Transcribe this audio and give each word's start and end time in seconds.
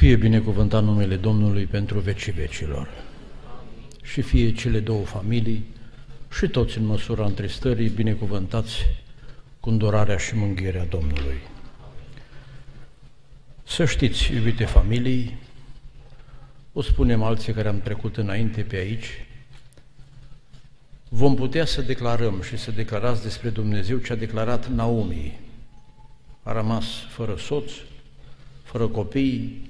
Fie 0.00 0.16
binecuvântat 0.16 0.84
numele 0.84 1.16
Domnului 1.16 1.66
pentru 1.66 1.98
vecii 1.98 2.32
vecilor 2.32 2.88
și 4.02 4.20
fie 4.22 4.52
cele 4.52 4.80
două 4.80 5.04
familii 5.04 5.64
și 6.30 6.48
toți 6.48 6.78
în 6.78 6.84
măsura 6.84 7.24
întristării 7.24 7.88
binecuvântați 7.88 8.86
cu 9.60 9.68
îndurarea 9.68 10.16
și 10.16 10.36
mânghirea 10.36 10.84
Domnului. 10.84 11.40
Să 13.66 13.84
știți, 13.84 14.32
iubite 14.32 14.64
familii, 14.64 15.38
o 16.72 16.82
spunem 16.82 17.22
alții 17.22 17.52
care 17.52 17.68
am 17.68 17.80
trecut 17.80 18.16
înainte 18.16 18.62
pe 18.62 18.76
aici, 18.76 19.26
vom 21.08 21.34
putea 21.34 21.64
să 21.64 21.82
declarăm 21.82 22.42
și 22.42 22.56
să 22.56 22.70
declarați 22.70 23.22
despre 23.22 23.48
Dumnezeu 23.48 23.98
ce 23.98 24.12
a 24.12 24.16
declarat 24.16 24.66
Naomi. 24.66 25.38
A 26.42 26.52
rămas 26.52 26.84
fără 27.08 27.36
soț, 27.36 27.72
fără 28.62 28.86
copii, 28.86 29.68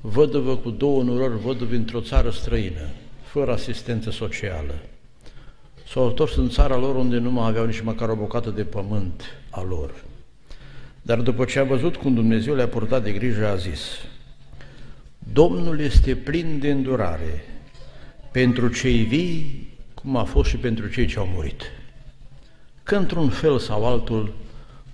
văduvă 0.00 0.56
cu 0.56 0.70
două 0.70 1.02
nurori 1.02 1.38
văduvi 1.38 1.76
într-o 1.76 2.00
țară 2.00 2.30
străină, 2.30 2.88
fără 3.22 3.52
asistență 3.52 4.10
socială. 4.10 4.74
S-au 5.88 6.06
întors 6.06 6.36
în 6.36 6.48
țara 6.48 6.76
lor 6.76 6.96
unde 6.96 7.16
nu 7.16 7.30
mai 7.30 7.48
aveau 7.48 7.66
nici 7.66 7.80
măcar 7.80 8.08
o 8.08 8.14
bucată 8.14 8.50
de 8.50 8.64
pământ 8.64 9.22
a 9.50 9.62
lor. 9.62 9.94
Dar 11.02 11.18
după 11.18 11.44
ce 11.44 11.58
a 11.58 11.64
văzut 11.64 11.96
cum 11.96 12.14
Dumnezeu 12.14 12.54
le-a 12.54 12.68
purtat 12.68 13.02
de 13.02 13.12
grijă, 13.12 13.46
a 13.46 13.56
zis, 13.56 13.80
Domnul 15.32 15.80
este 15.80 16.14
plin 16.14 16.58
de 16.58 16.70
îndurare 16.70 17.44
pentru 18.30 18.68
cei 18.68 19.02
vii, 19.02 19.68
cum 19.94 20.16
a 20.16 20.24
fost 20.24 20.48
și 20.48 20.56
pentru 20.56 20.88
cei 20.88 21.06
ce 21.06 21.18
au 21.18 21.28
murit. 21.34 21.62
Că 22.82 22.96
într-un 22.96 23.28
fel 23.28 23.58
sau 23.58 23.86
altul, 23.86 24.34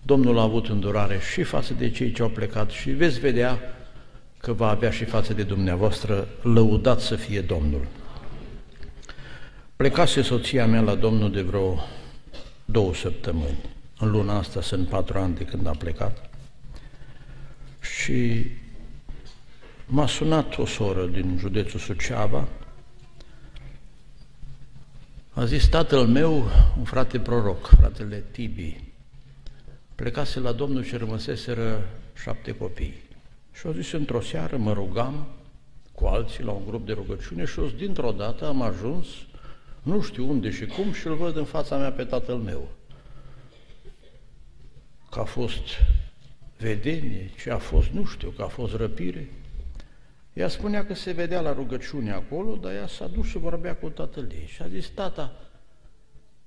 Domnul 0.02 0.38
a 0.38 0.42
avut 0.42 0.68
îndurare 0.68 1.18
și 1.32 1.42
față 1.42 1.74
de 1.74 1.90
cei 1.90 2.12
ce 2.12 2.22
au 2.22 2.28
plecat 2.28 2.70
și 2.70 2.90
veți 2.90 3.20
vedea 3.20 3.75
că 4.46 4.52
va 4.52 4.68
avea 4.68 4.90
și 4.90 5.04
față 5.04 5.32
de 5.32 5.42
dumneavoastră, 5.42 6.28
lăudat 6.42 7.00
să 7.00 7.16
fie 7.16 7.40
Domnul. 7.40 7.86
Plecase 9.76 10.22
soția 10.22 10.66
mea 10.66 10.80
la 10.80 10.94
Domnul 10.94 11.32
de 11.32 11.42
vreo 11.42 11.78
două 12.64 12.94
săptămâni. 12.94 13.58
În 13.98 14.10
luna 14.10 14.38
asta 14.38 14.60
sunt 14.60 14.88
patru 14.88 15.18
ani 15.18 15.34
de 15.34 15.44
când 15.44 15.66
a 15.66 15.70
plecat. 15.70 16.30
Și 17.80 18.46
m-a 19.86 20.06
sunat 20.06 20.58
o 20.58 20.66
soră 20.66 21.06
din 21.06 21.36
județul 21.38 21.80
Suceava, 21.80 22.48
a 25.32 25.44
zis, 25.44 25.68
tatăl 25.68 26.06
meu, 26.06 26.48
un 26.78 26.84
frate 26.84 27.18
proroc, 27.18 27.66
fratele 27.66 28.24
Tibi, 28.30 28.80
plecase 29.94 30.40
la 30.40 30.52
Domnul 30.52 30.84
și 30.84 30.96
rămăseseră 30.96 31.88
șapte 32.14 32.56
copii. 32.56 33.05
Și 33.58 33.66
au 33.66 33.72
zis, 33.72 33.92
într-o 33.92 34.20
seară 34.20 34.56
mă 34.56 34.72
rugam 34.72 35.26
cu 35.92 36.04
alții 36.04 36.44
la 36.44 36.50
un 36.50 36.66
grup 36.66 36.86
de 36.86 36.92
rugăciune 36.92 37.44
și 37.44 37.58
o 37.58 37.66
dintr-o 37.66 38.12
dată 38.12 38.46
am 38.46 38.62
ajuns, 38.62 39.06
nu 39.82 40.00
știu 40.02 40.28
unde 40.28 40.50
și 40.50 40.66
cum, 40.66 40.92
și 40.92 41.06
îl 41.06 41.14
văd 41.14 41.36
în 41.36 41.44
fața 41.44 41.76
mea 41.76 41.92
pe 41.92 42.04
tatăl 42.04 42.36
meu. 42.36 42.68
Că 45.10 45.20
a 45.20 45.24
fost 45.24 45.62
vedenie, 46.58 47.30
ce 47.42 47.50
a 47.50 47.58
fost, 47.58 47.88
nu 47.88 48.04
știu, 48.04 48.30
că 48.30 48.42
a 48.42 48.48
fost 48.48 48.74
răpire. 48.74 49.28
Ea 50.32 50.48
spunea 50.48 50.86
că 50.86 50.94
se 50.94 51.12
vedea 51.12 51.40
la 51.40 51.52
rugăciune 51.52 52.12
acolo, 52.12 52.56
dar 52.56 52.72
ea 52.72 52.86
s-a 52.86 53.06
dus 53.06 53.26
și 53.26 53.38
vorbea 53.38 53.76
cu 53.76 53.88
tatăl 53.88 54.32
ei 54.32 54.46
și 54.46 54.62
a 54.62 54.68
zis, 54.68 54.88
tata, 54.88 55.36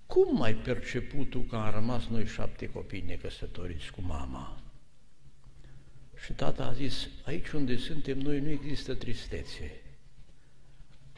cum 0.06 0.42
ai 0.42 0.54
perceput 0.54 1.30
tu 1.30 1.40
că 1.40 1.56
am 1.56 1.72
rămas 1.74 2.08
noi 2.08 2.26
șapte 2.26 2.70
copii 2.70 3.04
necăsătoriți 3.08 3.92
cu 3.92 4.02
mama? 4.02 4.58
Și 6.26 6.34
tata 6.34 6.66
a 6.66 6.74
zis, 6.74 7.08
aici 7.26 7.50
unde 7.50 7.78
suntem 7.78 8.18
noi 8.18 8.40
nu 8.40 8.50
există 8.50 8.94
tristețe. 8.94 9.72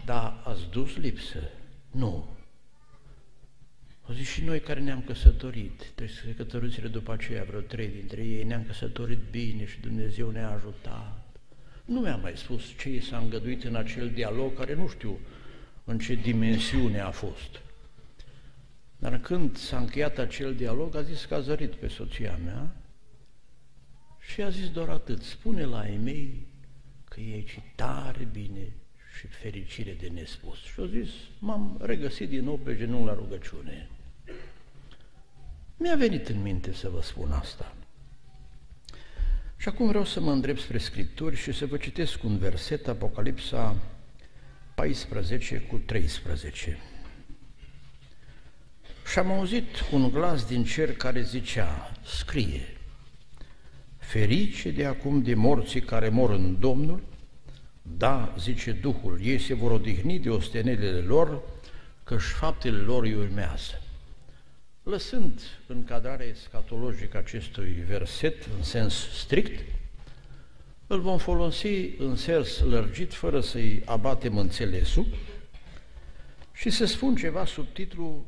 Dar 0.06 0.42
ați 0.44 0.70
dus 0.70 0.96
lipsă? 0.96 1.40
Nu. 1.92 2.38
Au 4.02 4.14
zis 4.14 4.28
și 4.28 4.44
noi 4.44 4.60
care 4.60 4.80
ne-am 4.80 5.02
căsătorit, 5.02 5.92
trebuie 5.96 6.36
căsătorițile 6.36 6.88
după 6.88 7.12
aceea, 7.12 7.44
vreo 7.44 7.60
trei 7.60 7.88
dintre 7.88 8.24
ei, 8.24 8.44
ne-am 8.44 8.64
căsătorit 8.64 9.20
bine 9.32 9.66
și 9.66 9.80
Dumnezeu 9.80 10.30
ne-a 10.30 10.50
ajutat. 10.50 11.40
Nu 11.86 12.00
mi-a 12.00 12.16
mai 12.16 12.38
spus 12.38 12.64
ce 12.78 12.90
i 12.90 13.00
s-a 13.00 13.18
îngăduit 13.18 13.64
în 13.64 13.76
acel 13.76 14.10
dialog, 14.10 14.58
care 14.58 14.76
nu 14.76 14.88
știu 14.88 15.20
în 15.84 16.00
ce 16.00 16.16
dimensiune 16.16 17.00
a 17.00 17.12
fost. 17.12 17.60
Dar 18.98 19.20
când 19.20 19.58
s-a 19.58 19.78
încheiat 19.78 20.18
acel 20.18 20.56
dialog, 20.56 20.96
a 20.96 21.02
zis 21.02 21.26
că 21.26 21.34
a 21.34 21.40
zărit 21.40 21.76
pe 21.76 21.88
soția 21.88 22.40
mea 22.44 22.76
și 24.34 24.42
a 24.42 24.50
zis 24.50 24.70
doar 24.70 24.90
atât, 24.90 25.24
spune 25.24 25.66
la 25.66 25.88
ei 25.88 25.98
mei 25.98 26.48
că 27.10 27.20
e 27.20 27.34
aici 27.34 27.60
tare 27.76 28.28
bine 28.32 28.74
și 29.18 29.28
fericire 29.28 29.98
de 30.00 30.08
nespus. 30.08 30.58
Și 30.58 30.80
a 30.80 30.86
zis, 30.86 31.10
m-am 31.40 31.78
regăsit 31.82 32.30
din 32.30 32.44
nou 32.44 32.58
pe 32.58 32.78
genul 32.78 33.06
la 33.06 33.14
rugăciune. 33.14 33.90
Mi-a 35.78 35.96
venit 35.96 36.28
în 36.28 36.42
minte 36.42 36.74
să 36.74 36.90
vă 36.90 37.02
spun 37.02 37.32
asta. 37.32 37.76
Și 39.58 39.68
acum 39.68 39.88
vreau 39.88 40.06
să 40.06 40.20
mă 40.20 40.32
îndrept 40.32 40.60
spre 40.60 40.78
Scripturi 40.78 41.36
și 41.36 41.52
să 41.52 41.66
vă 41.66 41.78
citesc 41.78 42.24
un 42.24 42.38
verset, 42.38 42.88
Apocalipsa 42.88 43.76
14 44.76 45.60
cu 45.60 45.78
13. 45.78 46.78
Și 49.12 49.20
am 49.20 49.32
auzit 49.32 49.90
un 49.92 50.10
glas 50.10 50.46
din 50.46 50.64
cer 50.64 50.94
care 50.94 51.22
zicea, 51.22 51.92
scrie, 52.04 52.81
ferice 54.12 54.72
de 54.72 54.86
acum 54.86 55.22
de 55.22 55.34
morții 55.34 55.82
care 55.82 56.10
mor 56.10 56.30
în 56.30 56.60
Domnul, 56.60 57.02
da, 57.82 58.36
zice 58.40 58.72
Duhul, 58.72 59.20
ei 59.22 59.40
se 59.40 59.54
vor 59.54 59.72
odihni 59.72 60.20
de 60.20 60.30
ostenelele 60.30 61.00
lor, 61.00 61.42
că-și 62.04 62.34
faptele 62.34 62.78
lor 62.78 63.04
îi 63.04 63.14
urmează. 63.14 63.82
Lăsând 64.84 65.42
încadrarea 65.68 66.26
escatologică 66.26 67.18
acestui 67.18 67.84
verset 67.88 68.46
în 68.58 68.64
sens 68.64 68.94
strict, 68.94 69.64
îl 70.88 71.00
vom 71.00 71.18
folosi 71.18 71.96
în 71.98 72.16
sens 72.16 72.60
lărgit, 72.60 73.14
fără 73.14 73.42
să-i 73.42 73.82
abatem 73.86 74.38
înțelesul, 74.38 75.06
și 76.54 76.70
să 76.70 76.86
spun 76.86 77.16
ceva 77.16 77.46
sub 77.46 77.68
titlul 77.74 78.26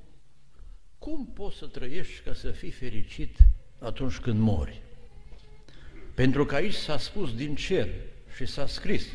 Cum 0.99 1.31
poți 1.33 1.57
să 1.57 1.65
trăiești 1.65 2.21
ca 2.25 2.33
să 2.33 2.51
fii 2.51 2.71
fericit 2.71 3.37
atunci 3.79 4.17
când 4.17 4.39
mori? 4.39 4.82
Pentru 6.13 6.45
că 6.45 6.55
aici 6.55 6.73
s-a 6.73 6.97
spus 6.97 7.35
din 7.35 7.55
cer 7.55 7.89
și 8.35 8.45
s-a 8.45 8.67
scris 8.67 9.05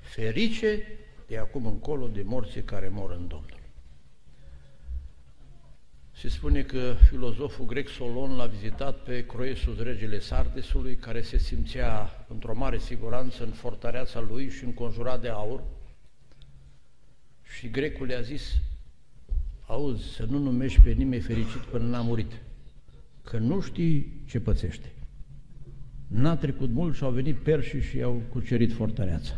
ferice 0.00 0.82
de 1.26 1.38
acum 1.38 1.66
încolo 1.66 2.06
de 2.06 2.22
morții 2.22 2.62
care 2.62 2.88
mor 2.88 3.10
în 3.10 3.28
Domnul. 3.28 3.60
Se 6.12 6.28
spune 6.28 6.62
că 6.62 6.94
filozoful 7.08 7.64
grec 7.64 7.88
Solon 7.88 8.36
l-a 8.36 8.46
vizitat 8.46 9.02
pe 9.02 9.26
Croesus, 9.26 9.78
regele 9.78 10.18
Sardesului, 10.18 10.96
care 10.96 11.22
se 11.22 11.38
simțea 11.38 12.26
într-o 12.28 12.54
mare 12.54 12.78
siguranță 12.78 13.44
în 13.44 13.50
fortăreața 13.50 14.20
lui 14.20 14.50
și 14.50 14.64
înconjurat 14.64 15.20
de 15.20 15.28
aur. 15.28 15.62
Și 17.42 17.70
grecul 17.70 18.08
i-a 18.08 18.20
zis, 18.20 18.42
auzi, 19.66 20.14
să 20.14 20.24
nu 20.24 20.38
numești 20.38 20.80
pe 20.80 20.90
nimeni 20.90 21.22
fericit 21.22 21.60
până 21.60 21.84
n-a 21.84 22.00
murit, 22.00 22.32
că 23.22 23.38
nu 23.38 23.60
știi 23.60 24.22
ce 24.26 24.40
pățește. 24.40 24.95
N-a 26.06 26.36
trecut 26.36 26.70
mult 26.70 26.94
și 26.94 27.04
au 27.04 27.10
venit 27.10 27.36
perșii 27.36 27.80
și 27.80 27.96
i-au 27.96 28.22
cucerit 28.32 28.72
fortăreața. 28.72 29.32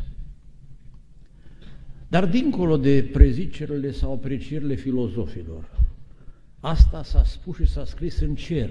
Dar 2.08 2.26
dincolo 2.26 2.76
de 2.76 3.08
prezicerile 3.12 3.90
sau 3.90 4.12
aprecierile 4.12 4.74
filozofilor, 4.74 5.70
asta 6.60 7.02
s-a 7.02 7.24
spus 7.24 7.56
și 7.56 7.66
s-a 7.66 7.84
scris 7.84 8.20
în 8.20 8.34
cer 8.34 8.70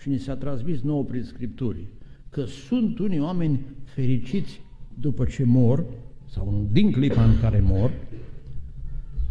și 0.00 0.08
ni 0.08 0.18
s-a 0.18 0.36
transmis 0.36 0.80
nouă 0.80 1.04
prin 1.04 1.22
Scripturi, 1.22 1.86
că 2.28 2.44
sunt 2.44 2.98
unii 2.98 3.20
oameni 3.20 3.60
fericiți 3.84 4.60
după 4.94 5.24
ce 5.24 5.44
mor, 5.44 5.84
sau 6.26 6.68
din 6.72 6.92
clipa 6.92 7.24
în 7.24 7.40
care 7.40 7.60
mor, 7.60 7.90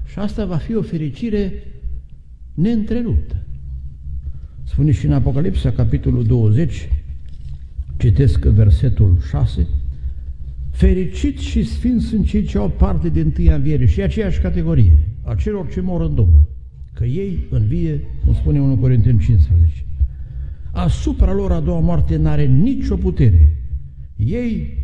și 0.05 0.19
asta 0.19 0.45
va 0.45 0.57
fi 0.57 0.75
o 0.75 0.81
fericire 0.81 1.63
neîntreruptă. 2.53 3.35
Spune 4.63 4.91
și 4.91 5.05
în 5.05 5.13
Apocalipsa, 5.13 5.71
capitolul 5.71 6.25
20, 6.25 6.89
Citesc 7.99 8.45
versetul 8.45 9.17
6. 9.29 9.67
Fericiți 10.69 11.43
și 11.43 11.63
sfinți 11.63 12.05
sunt 12.05 12.25
cei 12.25 12.43
ce 12.43 12.57
au 12.57 12.69
parte 12.69 13.09
de 13.09 13.19
întâia 13.19 13.55
înviere 13.55 13.85
și 13.85 14.01
aceeași 14.01 14.39
categorie, 14.39 14.97
a 15.23 15.35
celor 15.35 15.69
ce 15.69 15.81
mor 15.81 16.01
în 16.01 16.15
Domnul, 16.15 16.41
că 16.93 17.05
ei 17.05 17.47
învie, 17.49 18.01
cum 18.23 18.33
spune 18.33 18.61
1 18.61 18.77
Corinteni 18.77 19.19
15. 19.19 19.85
Asupra 20.71 21.33
lor 21.33 21.51
a 21.51 21.59
doua 21.59 21.79
moarte 21.79 22.15
n-are 22.17 22.45
nicio 22.45 22.95
putere. 22.95 23.57
Ei 24.15 24.77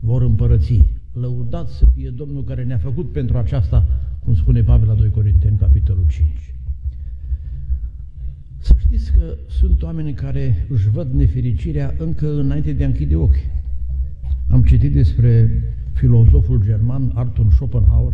vor 0.00 0.22
împărăți. 0.22 0.82
Lăudat 1.12 1.68
să 1.68 1.86
fie 1.94 2.10
Domnul 2.10 2.44
care 2.44 2.64
ne-a 2.64 2.78
făcut 2.78 3.12
pentru 3.12 3.38
aceasta, 3.38 3.86
cum 4.24 4.34
spune 4.34 4.62
Pavel 4.62 4.88
la 4.88 4.94
2 4.94 5.10
Corinteni, 5.10 5.58
capitolul 5.58 6.04
5. 6.08 6.28
Să 8.90 8.96
știți 8.96 9.18
că 9.18 9.36
sunt 9.46 9.82
oameni 9.82 10.12
care 10.12 10.66
își 10.68 10.88
văd 10.88 11.12
nefericirea 11.12 11.94
încă 11.98 12.40
înainte 12.40 12.72
de 12.72 12.84
a 12.84 12.86
închide 12.86 13.16
ochii. 13.16 13.50
Am 14.48 14.62
citit 14.62 14.92
despre 14.92 15.62
filozoful 15.92 16.62
german 16.64 17.10
Arthur 17.14 17.52
Schopenhauer, 17.52 18.12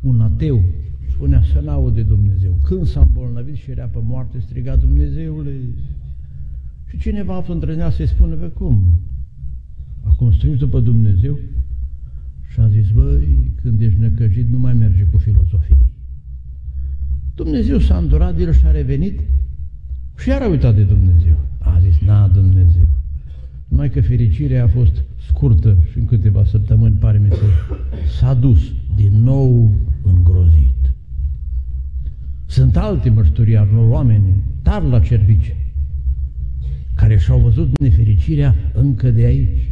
un 0.00 0.20
ateu, 0.20 0.62
spunea 1.10 1.42
să 1.52 1.60
n-aude 1.60 2.02
Dumnezeu. 2.02 2.52
Când 2.62 2.86
s-a 2.86 3.00
îmbolnăvit 3.00 3.54
și 3.54 3.70
era 3.70 3.84
pe 3.84 3.98
moarte, 4.02 4.38
striga 4.38 4.76
Dumnezeule. 4.76 5.52
Și 6.86 6.98
cineva 6.98 7.34
a 7.34 7.40
fost 7.40 7.48
îndrăznea 7.48 7.90
să-i 7.90 8.06
spună, 8.06 8.34
pe 8.34 8.46
cum? 8.46 8.92
Acum 10.02 10.32
strigi 10.32 10.58
după 10.58 10.80
Dumnezeu? 10.80 11.38
Și 12.48 12.60
a 12.60 12.68
zis, 12.68 12.90
băi, 12.90 13.52
când 13.62 13.80
ești 13.80 14.00
necăjit, 14.00 14.48
nu 14.48 14.58
mai 14.58 14.72
merge 14.74 15.02
cu 15.02 15.18
filozofie. 15.18 15.76
Dumnezeu 17.34 17.78
s-a 17.78 17.96
îndurat 17.96 18.36
de 18.36 18.42
el 18.42 18.52
și 18.52 18.66
a 18.66 18.70
revenit 18.70 19.20
și 20.18 20.28
iar 20.28 20.42
a 20.42 20.48
uitat 20.48 20.74
de 20.74 20.82
Dumnezeu. 20.82 21.38
A 21.58 21.78
zis, 21.82 21.98
na, 22.06 22.28
Dumnezeu. 22.28 22.86
Numai 23.68 23.90
că 23.90 24.00
fericirea 24.00 24.64
a 24.64 24.68
fost 24.68 25.02
scurtă 25.28 25.76
și 25.90 25.98
în 25.98 26.04
câteva 26.04 26.44
săptămâni, 26.44 26.94
pare 26.94 27.18
mi 27.18 27.28
s-a 28.18 28.34
dus 28.34 28.60
din 28.96 29.22
nou 29.22 29.70
îngrozit. 30.02 30.94
Sunt 32.46 32.76
alte 32.76 33.10
mărturii 33.10 33.56
al 33.56 33.68
unor 33.72 33.90
oameni 33.90 34.24
tari 34.62 34.88
la 34.88 35.00
cervice, 35.00 35.56
care 36.94 37.16
și-au 37.16 37.38
văzut 37.38 37.78
nefericirea 37.80 38.54
încă 38.74 39.10
de 39.10 39.24
aici. 39.24 39.70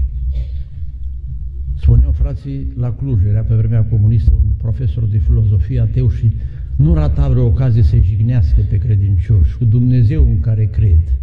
Spuneau 1.74 2.12
frații 2.12 2.72
la 2.76 2.92
Cluj, 2.92 3.24
era 3.24 3.40
pe 3.40 3.54
vremea 3.54 3.84
comunistă 3.84 4.32
un 4.32 4.52
profesor 4.56 5.04
de 5.04 5.18
filozofie 5.18 5.80
ateu 5.80 6.10
și 6.10 6.32
nu 6.80 6.94
rata 6.94 7.28
vreo 7.28 7.44
ocazie 7.44 7.82
să-i 7.82 8.02
jignească 8.02 8.60
pe 8.68 8.78
credincioși 8.78 9.56
cu 9.56 9.64
Dumnezeu 9.64 10.28
în 10.28 10.40
care 10.40 10.64
cred. 10.66 11.18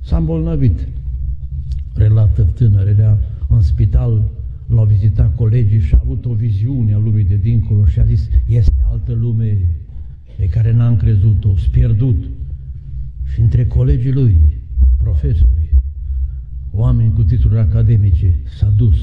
S-a 0.00 0.16
îmbolnăvit, 0.16 0.88
relată 1.94 2.42
tânărelea, 2.42 3.18
în 3.48 3.60
spital 3.60 4.30
l-au 4.66 4.84
vizitat 4.84 5.34
colegii 5.34 5.80
și 5.80 5.94
a 5.94 5.98
avut 6.02 6.24
o 6.24 6.32
viziune 6.32 6.92
a 6.92 6.98
lumii 6.98 7.24
de 7.24 7.36
dincolo 7.36 7.84
și 7.84 7.98
a 7.98 8.04
zis, 8.04 8.28
este 8.46 8.84
altă 8.90 9.12
lume 9.12 9.58
pe 10.36 10.48
care 10.48 10.72
n-am 10.72 10.96
crezut-o, 10.96 11.54
pierdut. 11.70 12.24
Și 13.32 13.40
între 13.40 13.66
colegii 13.66 14.12
lui, 14.12 14.38
profesori, 14.96 15.74
oameni 16.70 17.12
cu 17.12 17.22
titluri 17.22 17.58
academice, 17.58 18.34
s-a 18.58 18.72
dus 18.76 18.96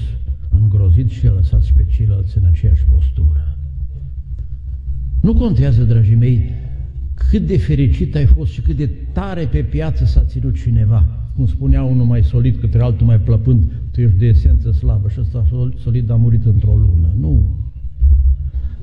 îngrozit 0.50 1.10
și 1.10 1.28
a 1.28 1.32
lăsat 1.32 1.64
pe 1.76 1.86
ceilalți 1.86 2.38
în 2.38 2.46
aceeași 2.46 2.86
postură. 2.86 3.55
Nu 5.26 5.34
contează, 5.34 5.84
dragii 5.84 6.16
mei, 6.16 6.52
cât 7.14 7.48
de 7.48 7.58
fericit 7.58 8.16
ai 8.16 8.26
fost 8.26 8.52
și 8.52 8.62
cât 8.62 8.76
de 8.76 8.90
tare 9.12 9.46
pe 9.46 9.60
piață 9.60 10.06
s-a 10.06 10.24
ținut 10.24 10.56
cineva. 10.56 11.06
Cum 11.36 11.48
spunea 11.48 11.84
unul 11.84 12.06
mai 12.06 12.24
solid 12.24 12.60
către 12.60 12.82
altul 12.82 13.06
mai 13.06 13.20
plăpând, 13.20 13.64
tu 13.92 14.02
ești 14.02 14.18
de 14.18 14.26
esență 14.26 14.72
slabă 14.72 15.10
și 15.10 15.20
ăsta 15.20 15.46
solid 15.84 16.10
a 16.10 16.16
murit 16.16 16.46
într-o 16.46 16.76
lună. 16.76 17.08
Nu. 17.20 17.56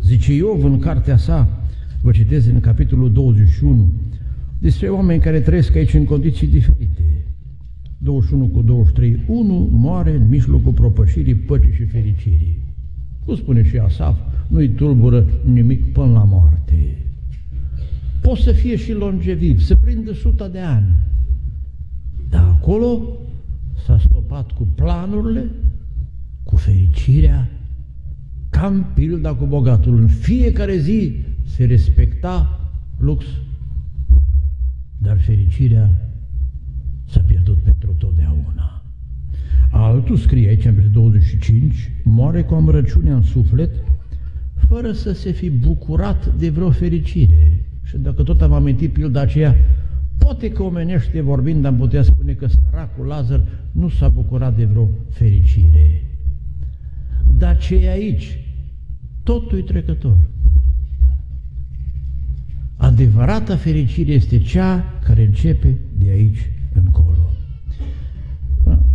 Zice 0.02 0.34
Iov 0.34 0.64
în 0.64 0.78
cartea 0.78 1.16
sa, 1.16 1.66
vă 2.00 2.10
citesc 2.10 2.48
în 2.48 2.60
capitolul 2.60 3.12
21, 3.12 3.90
despre 4.58 4.88
oameni 4.88 5.20
care 5.20 5.40
trăiesc 5.40 5.76
aici 5.76 5.94
în 5.94 6.04
condiții 6.04 6.46
diferite. 6.46 7.24
21 7.98 8.46
cu 8.46 8.62
23, 8.62 9.18
unul 9.26 9.68
moare 9.70 10.14
în 10.14 10.28
mijlocul 10.28 10.72
propășirii 10.72 11.34
păcii 11.34 11.72
și 11.72 11.84
fericirii. 11.84 12.71
Cum 13.24 13.36
spune 13.36 13.62
și 13.62 13.78
Asaf, 13.78 14.18
nu-i 14.48 14.68
tulbură 14.68 15.26
nimic 15.44 15.92
până 15.92 16.12
la 16.12 16.24
moarte. 16.24 16.96
Poate 18.22 18.40
să 18.40 18.52
fie 18.52 18.76
și 18.76 18.92
longeviv, 18.92 19.60
să 19.60 19.76
prindă 19.76 20.12
suta 20.12 20.48
de 20.48 20.58
ani. 20.58 20.86
Dar 22.28 22.44
acolo 22.44 23.02
s-a 23.84 23.98
stopat 23.98 24.52
cu 24.52 24.66
planurile, 24.74 25.50
cu 26.42 26.56
fericirea, 26.56 27.50
cam 28.50 28.86
pilda 28.94 29.34
cu 29.34 29.46
bogatul. 29.46 29.96
În 29.96 30.08
fiecare 30.08 30.76
zi 30.76 31.16
se 31.44 31.64
respecta 31.64 32.60
lux, 32.98 33.24
dar 34.98 35.20
fericirea 35.20 35.90
s-a 37.04 37.20
pierdut 37.20 37.58
pentru 37.58 37.94
totdeauna. 37.98 38.81
Altul 39.70 40.16
scrie 40.16 40.48
aici 40.48 40.64
în 40.64 40.74
25, 40.92 41.92
moare 42.02 42.42
cu 42.42 42.54
amărăciunea 42.54 43.14
în 43.14 43.22
suflet, 43.22 43.70
fără 44.68 44.92
să 44.92 45.12
se 45.12 45.30
fi 45.30 45.50
bucurat 45.50 46.34
de 46.34 46.50
vreo 46.50 46.70
fericire. 46.70 47.64
Și 47.82 47.96
dacă 47.96 48.22
tot 48.22 48.42
am 48.42 48.52
amintit 48.52 48.92
pilda 48.92 49.20
aceea, 49.20 49.56
poate 50.18 50.50
că 50.50 50.62
omenește 50.62 51.20
vorbind 51.20 51.64
am 51.64 51.76
putea 51.76 52.02
spune 52.02 52.32
că 52.32 52.46
săracul 52.46 53.06
Lazar 53.06 53.42
nu 53.72 53.88
s-a 53.88 54.08
bucurat 54.08 54.56
de 54.56 54.64
vreo 54.64 54.90
fericire. 55.10 56.04
Dar 57.38 57.56
ce 57.56 57.74
e 57.74 57.90
aici? 57.90 58.38
Totul 59.22 59.58
e 59.58 59.62
trecător. 59.62 60.16
Adevărata 62.76 63.56
fericire 63.56 64.12
este 64.12 64.38
cea 64.38 64.84
care 65.04 65.24
începe 65.24 65.78
de 65.98 66.10
aici 66.10 66.50
încolo. 66.74 67.11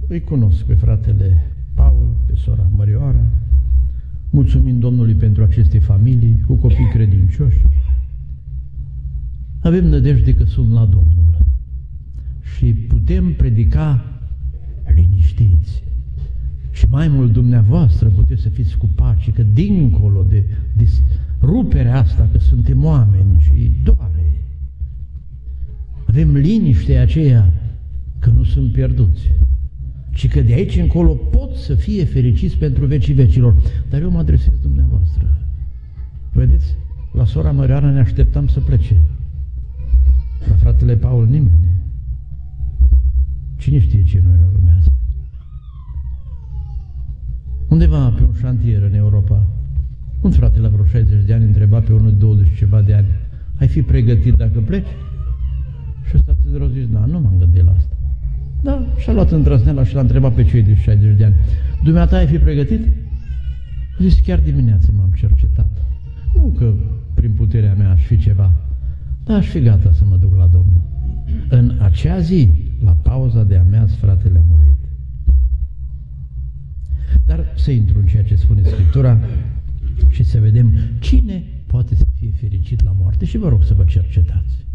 Îi 0.08 0.22
cunosc 0.24 0.64
pe 0.64 0.74
fratele 0.74 1.52
Paul, 1.74 2.16
pe 2.26 2.34
sora 2.36 2.68
Mărioara, 2.76 3.24
mulțumim 4.30 4.80
Domnului 4.80 5.14
pentru 5.14 5.44
aceste 5.44 5.80
familii 5.80 6.44
cu 6.48 6.56
copii 6.56 6.90
credincioși. 6.94 7.66
Avem 9.62 9.86
nădejde 9.86 10.36
că 10.36 10.44
sunt 10.44 10.72
la 10.72 10.86
Domnul 10.86 11.38
și 12.56 12.66
putem 12.66 13.34
predica 13.34 14.06
liniștiți. 14.96 15.84
Și 16.72 16.86
mai 16.90 17.08
mult 17.08 17.34
dumneavoastră 17.34 18.08
puteți 18.08 18.42
să 18.42 18.50
fiți 18.50 18.78
cu 18.78 18.90
pace, 18.96 19.32
că 19.32 19.44
dincolo 19.44 20.26
de, 20.30 20.44
de 20.76 20.88
ruperea 21.42 22.00
asta, 22.00 22.30
că 22.32 22.38
suntem 22.38 22.84
oameni 22.84 23.40
și 23.40 23.72
doare, 23.84 24.32
avem 26.08 26.36
liniște 26.36 26.98
aceea 26.98 27.54
că 28.20 28.30
nu 28.30 28.44
sunt 28.44 28.72
pierduți, 28.72 29.32
ci 30.18 30.28
că 30.28 30.42
de 30.42 30.54
aici 30.54 30.78
încolo 30.78 31.14
pot 31.14 31.56
să 31.56 31.76
fie 31.76 32.06
fericiți 32.06 32.58
pentru 32.58 32.86
vecii 32.86 33.14
vecilor. 33.14 33.56
Dar 33.90 34.02
eu 34.02 34.10
mă 34.10 34.18
adresez 34.18 34.54
dumneavoastră. 34.62 35.38
Vedeți? 36.32 36.76
La 37.14 37.26
sora 37.26 37.52
Măreană 37.52 37.92
ne 37.92 38.00
așteptam 38.00 38.48
să 38.48 38.60
plece. 38.60 39.02
La 40.50 40.56
fratele 40.56 40.96
Paul 40.96 41.26
nimeni. 41.26 41.72
Cine 43.58 43.80
știe 43.80 44.04
ce 44.04 44.24
nu 44.24 44.30
urmează? 44.54 44.94
Undeva 47.70 48.10
pe 48.10 48.24
un 48.24 48.34
șantier 48.40 48.84
în 48.84 48.94
Europa, 48.94 49.48
un 50.22 50.32
frate 50.32 50.60
la 50.60 50.70
vreo 50.70 50.86
60 50.86 51.26
de 51.26 51.34
ani 51.34 51.44
întreba 51.44 51.80
pe 51.80 51.94
unul 51.94 52.10
de 52.10 52.16
20 52.16 52.58
ceva 52.58 52.82
de 52.82 52.94
ani, 52.94 53.08
ai 53.60 53.68
fi 53.68 53.82
pregătit 53.82 54.34
dacă 54.34 54.60
pleci? 54.60 54.94
Și 56.10 56.16
ăsta 56.16 56.36
te 56.44 56.68
zis, 56.74 56.88
da, 56.88 57.06
nu 57.06 57.20
m-am 57.20 57.38
gândit 57.38 57.64
la 57.64 57.72
asta. 57.78 57.97
Da, 58.68 58.86
și-a 58.98 59.14
luat 59.14 59.32
îndrăzneala 59.32 59.84
și 59.84 59.94
l-a 59.94 60.02
întrebat 60.02 60.34
pe 60.34 60.44
cei 60.44 60.62
de 60.62 60.76
60 60.76 61.18
de 61.18 61.26
ani. 61.26 61.36
Dumneata 61.84 62.18
ai 62.18 62.28
fi 62.28 62.38
pregătit? 62.38 62.88
Zis, 64.00 64.20
chiar 64.20 64.40
dimineața 64.40 64.88
m-am 64.96 65.12
cercetat. 65.16 65.70
Nu 66.34 66.48
că 66.58 66.74
prin 67.14 67.32
puterea 67.32 67.74
mea 67.74 67.92
aș 67.92 68.06
fi 68.06 68.18
ceva, 68.18 68.54
dar 69.24 69.38
aș 69.38 69.48
fi 69.48 69.60
gata 69.60 69.92
să 69.92 70.06
mă 70.06 70.16
duc 70.16 70.36
la 70.36 70.48
Domnul. 70.48 70.82
În 71.50 71.78
acea 71.80 72.20
zi, 72.20 72.50
la 72.84 72.92
pauza 72.92 73.44
de 73.44 73.56
ameaz, 73.56 73.92
fratele 73.92 74.38
a 74.38 74.44
murit. 74.50 74.80
Dar 77.26 77.46
să 77.56 77.72
intru 77.72 78.00
în 78.00 78.06
ceea 78.06 78.24
ce 78.24 78.36
spune 78.36 78.62
Scriptura 78.64 79.20
și 80.10 80.24
să 80.24 80.40
vedem 80.40 80.74
cine 81.00 81.44
poate 81.68 81.96
să 81.96 82.06
fie 82.20 82.32
fericit 82.32 82.84
la 82.84 82.96
moarte 83.00 83.26
și 83.26 83.38
vă 83.38 83.50
rog 83.50 83.64
să 83.64 83.74
vă 83.74 83.84
cercetați. 83.84 84.67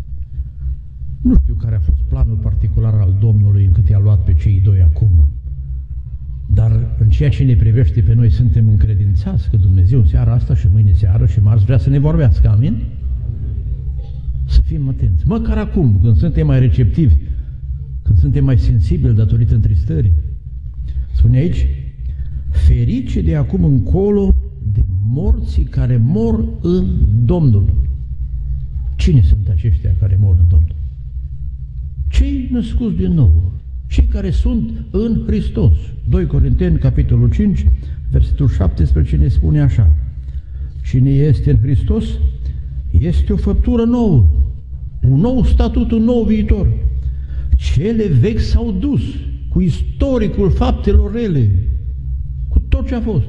Nu 1.23 1.35
știu 1.43 1.55
care 1.55 1.75
a 1.75 1.81
fost 1.81 2.01
planul 2.09 2.37
particular 2.37 2.95
al 2.95 3.17
Domnului 3.21 3.65
încât 3.65 3.89
i-a 3.89 3.99
luat 3.99 4.25
pe 4.25 4.35
cei 4.35 4.61
doi 4.65 4.83
acum. 4.83 5.11
Dar 6.55 6.97
în 6.99 7.09
ceea 7.09 7.29
ce 7.29 7.45
ne 7.45 7.55
privește 7.55 8.01
pe 8.01 8.15
noi 8.15 8.31
suntem 8.31 8.69
încredințați 8.69 9.51
că 9.51 9.57
Dumnezeu 9.57 9.99
în 9.99 10.07
seara 10.07 10.33
asta 10.33 10.55
și 10.55 10.69
mâine 10.73 10.93
seară 10.93 11.27
și 11.27 11.41
marți 11.41 11.65
vrea 11.65 11.79
să 11.79 11.91
ne 11.91 11.99
vorbească. 11.99 12.49
Amin? 12.49 12.83
Să 14.45 14.61
fim 14.61 14.89
atenți. 14.89 15.27
Măcar 15.27 15.59
acum, 15.59 15.99
când 16.03 16.17
suntem 16.17 16.47
mai 16.47 16.59
receptivi, 16.59 17.15
când 18.03 18.19
suntem 18.19 18.45
mai 18.45 18.59
sensibili 18.59 19.15
datorită 19.15 19.55
întristării. 19.55 20.13
Spune 21.13 21.37
aici, 21.37 21.67
ferice 22.51 23.23
de 23.23 23.37
acum 23.37 23.65
încolo 23.65 24.35
de 24.73 24.85
morții 25.07 25.65
care 25.65 25.97
mor 25.97 26.49
în 26.61 26.87
Domnul. 27.25 27.75
Cine 28.97 29.23
sunt 29.23 29.49
aceștia 29.49 29.95
care 29.99 30.17
mor 30.21 30.37
în 30.39 30.45
Domnul? 30.49 30.82
Cei 32.13 32.49
născuți 32.51 32.97
din 32.97 33.13
nou, 33.13 33.53
cei 33.89 34.05
care 34.05 34.31
sunt 34.31 34.71
în 34.91 35.23
Hristos. 35.27 35.73
2 36.09 36.27
Corinteni, 36.27 36.79
capitolul 36.79 37.31
5, 37.31 37.67
versetul 38.11 38.49
17 38.49 39.17
ne 39.17 39.29
spune 39.29 39.61
așa, 39.61 39.95
Cine 40.85 41.11
este 41.11 41.51
în 41.51 41.59
Hristos 41.63 42.05
este 42.91 43.33
o 43.33 43.37
făptură 43.37 43.83
nouă, 43.83 44.27
un 45.09 45.21
nou 45.21 45.45
statut, 45.45 45.91
un 45.91 46.03
nou 46.03 46.25
viitor. 46.25 46.69
Cele 47.57 48.07
vechi 48.07 48.41
s-au 48.41 48.73
dus, 48.73 49.03
cu 49.49 49.61
istoricul 49.61 50.51
faptelor 50.51 51.13
rele, 51.13 51.51
cu 52.49 52.59
tot 52.69 52.87
ce 52.87 52.95
a 52.95 53.01
fost. 53.01 53.27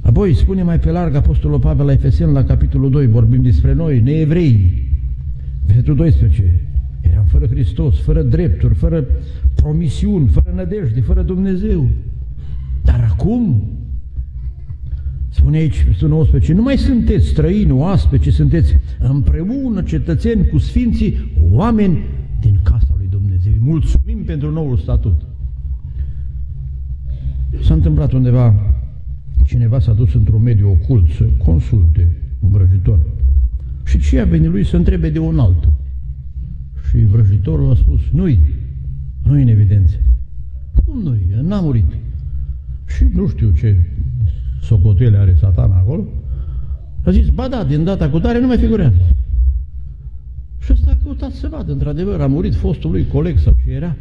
Apoi 0.00 0.34
spune 0.34 0.62
mai 0.62 0.78
pe 0.78 0.90
larg 0.90 1.14
Apostolul 1.14 1.58
Pavel 1.58 1.86
la 1.86 1.92
Efesen 1.92 2.32
la 2.32 2.44
capitolul 2.44 2.90
2, 2.90 3.06
vorbim 3.06 3.42
despre 3.42 3.72
noi, 3.72 4.00
neevrei, 4.00 4.82
versetul 5.66 5.94
12, 5.94 6.60
eram 7.00 7.24
fără 7.24 7.46
Hristos, 7.46 8.00
fără 8.00 8.22
drepturi, 8.22 8.74
fără 8.74 9.04
promisiuni, 9.54 10.28
fără 10.28 10.52
nădejde, 10.54 11.00
fără 11.00 11.22
Dumnezeu. 11.22 11.88
Dar 12.82 13.08
acum, 13.10 13.62
spune 15.28 15.56
aici, 15.56 15.84
versetul 15.84 16.08
19, 16.08 16.52
nu 16.52 16.62
mai 16.62 16.76
sunteți 16.76 17.26
străini, 17.26 17.70
oaspe, 17.70 18.18
ci 18.18 18.32
sunteți 18.32 18.76
împreună 18.98 19.82
cetățeni 19.82 20.48
cu 20.48 20.58
sfinții, 20.58 21.32
oameni 21.50 21.98
din 22.40 22.60
casa 22.62 22.94
lui 22.96 23.06
Dumnezeu. 23.10 23.52
Mulțumim 23.58 24.24
pentru 24.24 24.50
noul 24.50 24.76
statut. 24.76 25.22
S-a 27.62 27.74
întâmplat 27.74 28.12
undeva, 28.12 28.54
cineva 29.44 29.80
s-a 29.80 29.92
dus 29.92 30.14
într-un 30.14 30.42
mediu 30.42 30.70
ocult 30.70 31.10
să 31.10 31.24
consulte 31.44 32.16
un 32.40 32.50
vrăjitor. 32.50 32.98
Și 33.84 33.98
ce 33.98 34.20
a 34.20 34.24
venit 34.24 34.50
lui 34.50 34.64
să 34.64 34.76
întrebe 34.76 35.10
de 35.10 35.18
un 35.18 35.38
altul. 35.38 35.72
Și 36.88 37.04
vrăjitorul 37.04 37.70
a 37.70 37.74
spus, 37.74 38.00
nu-i, 38.12 38.38
nu-i 39.22 39.42
în 39.42 39.48
evidență. 39.48 39.94
Cum 40.84 41.02
nu-i? 41.02 41.26
N-a 41.42 41.60
murit. 41.60 41.92
Și 42.86 43.04
nu 43.12 43.28
știu 43.28 43.50
ce 43.50 43.76
socotele 44.62 45.16
are 45.16 45.34
satana 45.34 45.76
acolo. 45.76 46.04
A 47.04 47.10
zis, 47.10 47.28
ba 47.28 47.48
da, 47.48 47.64
din 47.64 47.84
data 47.84 48.10
cu 48.10 48.18
tare 48.18 48.40
nu 48.40 48.46
mai 48.46 48.58
figurează. 48.58 48.96
Și 50.60 50.72
ăsta 50.72 50.90
a 50.90 51.02
căutat 51.02 51.32
să 51.32 51.48
vadă, 51.48 51.72
într-adevăr, 51.72 52.20
a 52.20 52.26
murit 52.26 52.54
fostul 52.54 52.90
lui 52.90 53.06
coleg 53.06 53.38
sau 53.38 53.56
ce 53.64 53.70
era. 53.70 53.96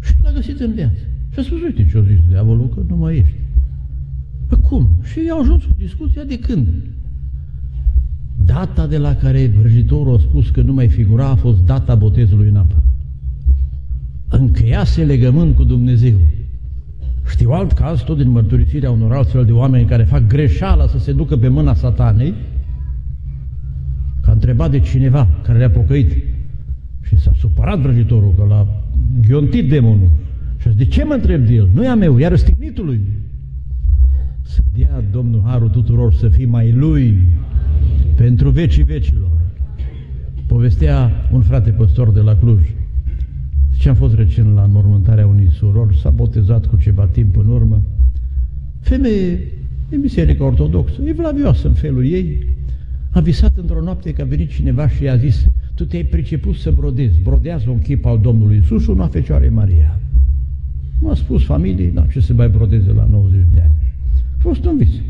Și 0.00 0.14
l-a 0.22 0.32
găsit 0.32 0.60
în 0.60 0.72
viață. 0.72 1.00
Și 1.32 1.38
a 1.38 1.42
spus, 1.42 1.60
uite 1.60 1.86
ce-a 1.90 2.02
zis 2.02 2.18
diavolul, 2.28 2.68
că 2.68 2.80
nu 2.88 2.96
mai 2.96 3.16
ești. 3.16 3.34
Păi 4.46 4.60
cum? 4.60 4.88
Și 5.02 5.24
i-au 5.24 5.40
ajuns 5.40 5.64
cu 5.64 5.74
discuția 5.78 6.24
de 6.24 6.38
când? 6.38 6.68
Data 8.46 8.86
de 8.86 8.98
la 8.98 9.14
care 9.14 9.46
vrăjitorul 9.58 10.14
a 10.14 10.18
spus 10.18 10.50
că 10.50 10.60
nu 10.60 10.72
mai 10.72 10.88
figura 10.88 11.28
a 11.28 11.34
fost 11.34 11.58
data 11.64 11.94
botezului 11.94 12.48
în 12.48 12.56
apă. 12.56 12.82
Încheiase 14.28 15.04
legământ 15.04 15.56
cu 15.56 15.64
Dumnezeu. 15.64 16.16
Știu 17.30 17.50
alt 17.50 17.72
caz, 17.72 18.00
tot 18.00 18.16
din 18.16 18.30
mărturisirea 18.30 18.90
unor 18.90 19.12
altfel 19.12 19.44
de 19.44 19.52
oameni 19.52 19.86
care 19.86 20.02
fac 20.02 20.26
greșeala 20.26 20.86
să 20.86 20.98
se 20.98 21.12
ducă 21.12 21.36
pe 21.36 21.48
mâna 21.48 21.74
satanei, 21.74 22.34
că 24.20 24.30
a 24.30 24.32
întrebat 24.32 24.70
de 24.70 24.80
cineva 24.80 25.28
care 25.42 25.58
le-a 25.58 25.70
pocăit 25.70 26.10
și 27.02 27.18
s-a 27.18 27.30
supărat 27.38 27.78
vrăjitorul 27.78 28.34
că 28.36 28.44
l-a 28.48 28.82
ghiontit 29.26 29.68
demonul. 29.68 30.08
Și 30.56 30.68
a 30.68 30.70
zis, 30.70 30.78
de 30.78 30.84
ce 30.86 31.04
mă 31.04 31.12
întreb 31.12 31.46
de 31.46 31.52
el? 31.52 31.68
Nu 31.74 31.84
e 31.84 31.88
a 31.88 31.94
meu, 31.94 32.18
iar 32.18 32.30
răstignitului. 32.30 33.00
Să 34.42 34.60
dea 34.76 35.02
Domnul 35.12 35.42
Harul 35.44 35.68
tuturor 35.68 36.14
să 36.14 36.28
fii 36.28 36.46
mai 36.46 36.72
lui 36.72 37.18
pentru 38.16 38.50
vecii 38.50 38.82
vecilor. 38.82 39.30
Povestea 40.46 41.10
un 41.32 41.40
frate 41.40 41.70
păstor 41.70 42.12
de 42.12 42.20
la 42.20 42.36
Cluj. 42.36 42.60
Ce 43.78 43.88
am 43.88 43.94
fost 43.94 44.14
recent 44.14 44.54
la 44.54 44.62
înmormântarea 44.62 45.26
unui 45.26 45.48
surori, 45.52 45.98
s-a 45.98 46.10
botezat 46.10 46.66
cu 46.66 46.76
ceva 46.76 47.06
timp 47.06 47.36
în 47.36 47.48
urmă. 47.48 47.82
Femeie 48.80 49.40
e 49.88 49.96
biserică 49.96 50.42
ortodoxă, 50.42 51.02
e 51.04 51.12
vlavioasă 51.12 51.66
în 51.66 51.74
felul 51.74 52.06
ei. 52.06 52.46
A 53.10 53.20
visat 53.20 53.56
într-o 53.56 53.82
noapte 53.82 54.12
că 54.12 54.22
a 54.22 54.24
venit 54.24 54.50
cineva 54.50 54.88
și 54.88 55.02
i-a 55.02 55.16
zis, 55.16 55.46
tu 55.74 55.84
te-ai 55.84 56.04
priceput 56.04 56.54
să 56.54 56.70
brodezi, 56.70 57.20
brodează 57.22 57.70
un 57.70 57.78
chip 57.78 58.04
al 58.04 58.18
Domnului 58.18 58.56
Iisus 58.56 58.82
și 58.82 58.90
una 58.90 59.06
Fecioare 59.06 59.48
Maria. 59.48 60.00
Nu 61.00 61.10
a 61.10 61.14
spus 61.14 61.44
familiei, 61.44 61.90
da, 61.90 62.06
ce 62.12 62.20
se 62.20 62.32
mai 62.32 62.48
brodeze 62.48 62.92
la 62.92 63.08
90 63.10 63.40
de 63.54 63.60
ani. 63.60 63.74
A 64.38 64.38
fost 64.38 64.64
un 64.64 64.76
vis. 64.76 65.00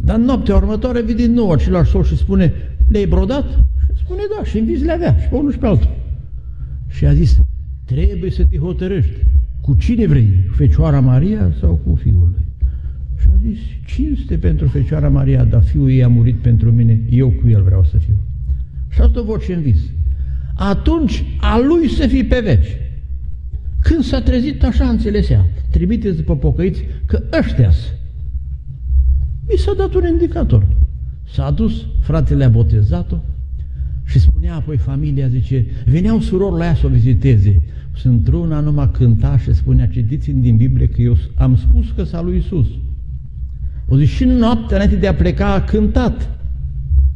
Dar 0.00 0.16
în 0.16 0.24
noaptea 0.24 0.56
următoare 0.56 1.02
vine 1.02 1.22
din 1.22 1.32
nou 1.32 1.50
același 1.50 1.90
soț 1.90 2.06
și 2.06 2.16
spune, 2.16 2.52
le-ai 2.88 3.06
brodat? 3.06 3.44
Și 3.84 4.02
spune, 4.04 4.20
da, 4.36 4.44
și 4.44 4.58
în 4.58 4.64
vis 4.64 4.82
le 4.82 4.92
avea, 4.92 5.16
și 5.20 5.28
pe 5.28 5.36
unul 5.36 5.52
și 5.52 5.58
pe 5.58 5.66
altul. 5.66 5.90
Și 6.88 7.06
a 7.06 7.14
zis, 7.14 7.38
trebuie 7.84 8.30
să 8.30 8.44
te 8.50 8.58
hotărăști. 8.58 9.24
Cu 9.60 9.74
cine 9.74 10.06
vrei? 10.06 10.28
Fecioara 10.56 11.00
Maria 11.00 11.52
sau 11.60 11.80
cu 11.84 11.94
fiul 11.94 12.32
lui? 12.32 12.44
Și 13.20 13.26
a 13.34 13.38
zis, 13.42 13.58
cinste 13.86 14.38
pentru 14.38 14.66
Fecioara 14.66 15.08
Maria, 15.08 15.44
dar 15.44 15.62
fiul 15.62 15.90
ei 15.90 16.04
a 16.04 16.08
murit 16.08 16.36
pentru 16.36 16.72
mine, 16.72 17.00
eu 17.10 17.30
cu 17.30 17.48
el 17.48 17.62
vreau 17.62 17.84
să 17.84 17.96
fiu. 17.98 18.16
Și 18.88 19.00
asta 19.00 19.20
o 19.20 19.24
voce 19.24 19.54
în 19.54 19.62
vis. 19.62 19.80
Atunci 20.54 21.24
a 21.40 21.58
lui 21.58 21.88
să 21.88 22.06
fii 22.06 22.24
pe 22.24 22.40
veci. 22.40 22.76
Când 23.80 24.04
s-a 24.04 24.20
trezit, 24.20 24.64
așa 24.64 24.88
înțelesea. 24.88 25.46
Trimiteți 25.70 26.16
după 26.16 26.36
pocăiți 26.36 26.84
că 27.06 27.22
ăștia 27.38 27.70
Mi 29.50 29.58
s-a 29.58 29.74
dat 29.76 29.94
un 29.94 30.06
indicator. 30.06 30.66
S-a 31.24 31.50
dus, 31.50 31.86
fratele 32.00 32.44
a 32.44 32.48
botezat-o 32.48 33.16
și 34.04 34.18
spunea 34.18 34.54
apoi 34.54 34.76
familia, 34.76 35.28
zice, 35.28 35.66
veneau 35.86 36.20
surori 36.20 36.58
la 36.58 36.64
ea 36.64 36.74
să 36.74 36.86
o 36.86 36.88
viziteze. 36.88 37.62
Sunt 37.94 38.28
una 38.28 38.60
numai 38.60 38.90
cânta 38.90 39.38
și 39.38 39.54
spunea, 39.54 39.88
citiți 39.88 40.30
din 40.30 40.56
Biblie 40.56 40.88
că 40.88 41.00
eu 41.00 41.16
am 41.34 41.56
spus 41.56 41.90
că 41.96 42.04
s-a 42.04 42.22
lui 42.22 42.36
Isus. 42.36 42.66
O 43.88 43.98
zi 43.98 44.04
și 44.04 44.24
noaptea 44.24 44.76
înainte 44.76 44.96
de 44.96 45.06
a 45.06 45.14
pleca 45.14 45.52
a 45.52 45.64
cântat 45.64 46.38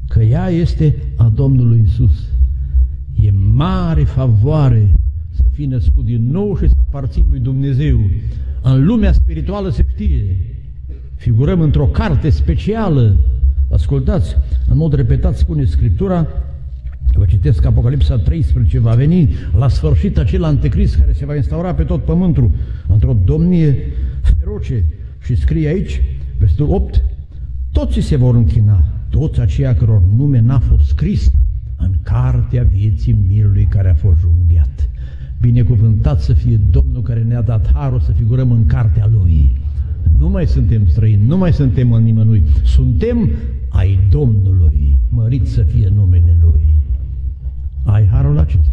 că 0.09 0.23
ea 0.23 0.49
este 0.49 0.97
a 1.17 1.33
Domnului 1.35 1.83
Isus. 1.87 2.29
E 3.21 3.31
mare 3.55 4.03
favoare 4.03 4.93
să 5.31 5.43
fii 5.53 5.67
născut 5.67 6.05
din 6.05 6.31
nou 6.31 6.57
și 6.57 6.69
să 6.69 6.75
aparții 6.79 7.25
lui 7.31 7.41
Dumnezeu. 7.41 8.01
În 8.63 8.85
lumea 8.85 9.13
spirituală 9.13 9.71
se 9.71 9.85
știe. 9.91 10.37
Figurăm 11.23 11.61
într-o 11.61 11.87
carte 11.87 12.31
specială. 12.31 13.17
Ascultați, 13.71 14.37
în 14.69 14.77
mod 14.77 14.93
repetat 14.95 15.37
spune 15.37 15.65
Scriptura, 15.65 16.27
Vă 17.15 17.25
citesc 17.25 17.65
Apocalipsa 17.65 18.17
13, 18.17 18.79
va 18.79 18.95
veni 18.95 19.29
la 19.57 19.69
sfârșit 19.69 20.19
acel 20.19 20.45
anticrist 20.45 20.97
care 20.97 21.13
se 21.13 21.27
va 21.27 21.35
instaura 21.35 21.75
pe 21.75 21.83
tot 21.83 22.05
pământul 22.05 22.51
într-o 22.89 23.17
domnie 23.25 23.77
feroce. 24.23 24.85
Și 25.25 25.37
scrie 25.37 25.69
aici, 25.69 26.03
versetul 26.39 26.71
8, 26.71 27.03
toți 27.73 28.01
se 28.01 28.17
vor 28.17 28.35
închina, 28.35 28.85
toți 29.11 29.41
aceia 29.41 29.75
căror 29.75 30.03
nume 30.17 30.41
n-a 30.41 30.59
fost 30.59 30.89
scris 30.89 31.31
în 31.77 31.93
cartea 32.03 32.63
vieții 32.63 33.17
mirului 33.29 33.67
care 33.71 33.91
a 33.91 33.95
fost 33.95 34.19
junghiat. 34.21 34.91
Binecuvântat 35.41 36.21
să 36.21 36.33
fie 36.33 36.61
Domnul 36.71 37.03
care 37.03 37.23
ne-a 37.23 37.43
dat 37.43 37.73
harul 37.73 38.01
să 38.01 38.13
figurăm 38.13 38.51
în 38.51 38.67
cartea 38.67 39.11
Lui. 39.13 39.61
Nu 40.23 40.29
mai 40.29 40.47
suntem 40.47 40.87
străini, 40.87 41.27
nu 41.27 41.37
mai 41.37 41.53
suntem 41.53 41.93
în 41.93 42.03
nimănui, 42.03 42.43
suntem 42.65 43.31
ai 43.69 43.99
Domnului, 44.11 44.99
mărit 45.09 45.47
să 45.47 45.63
fie 45.63 45.89
numele 45.89 46.37
Lui. 46.41 46.83
Ai 47.83 48.07
harul 48.07 48.39
acesta. 48.39 48.73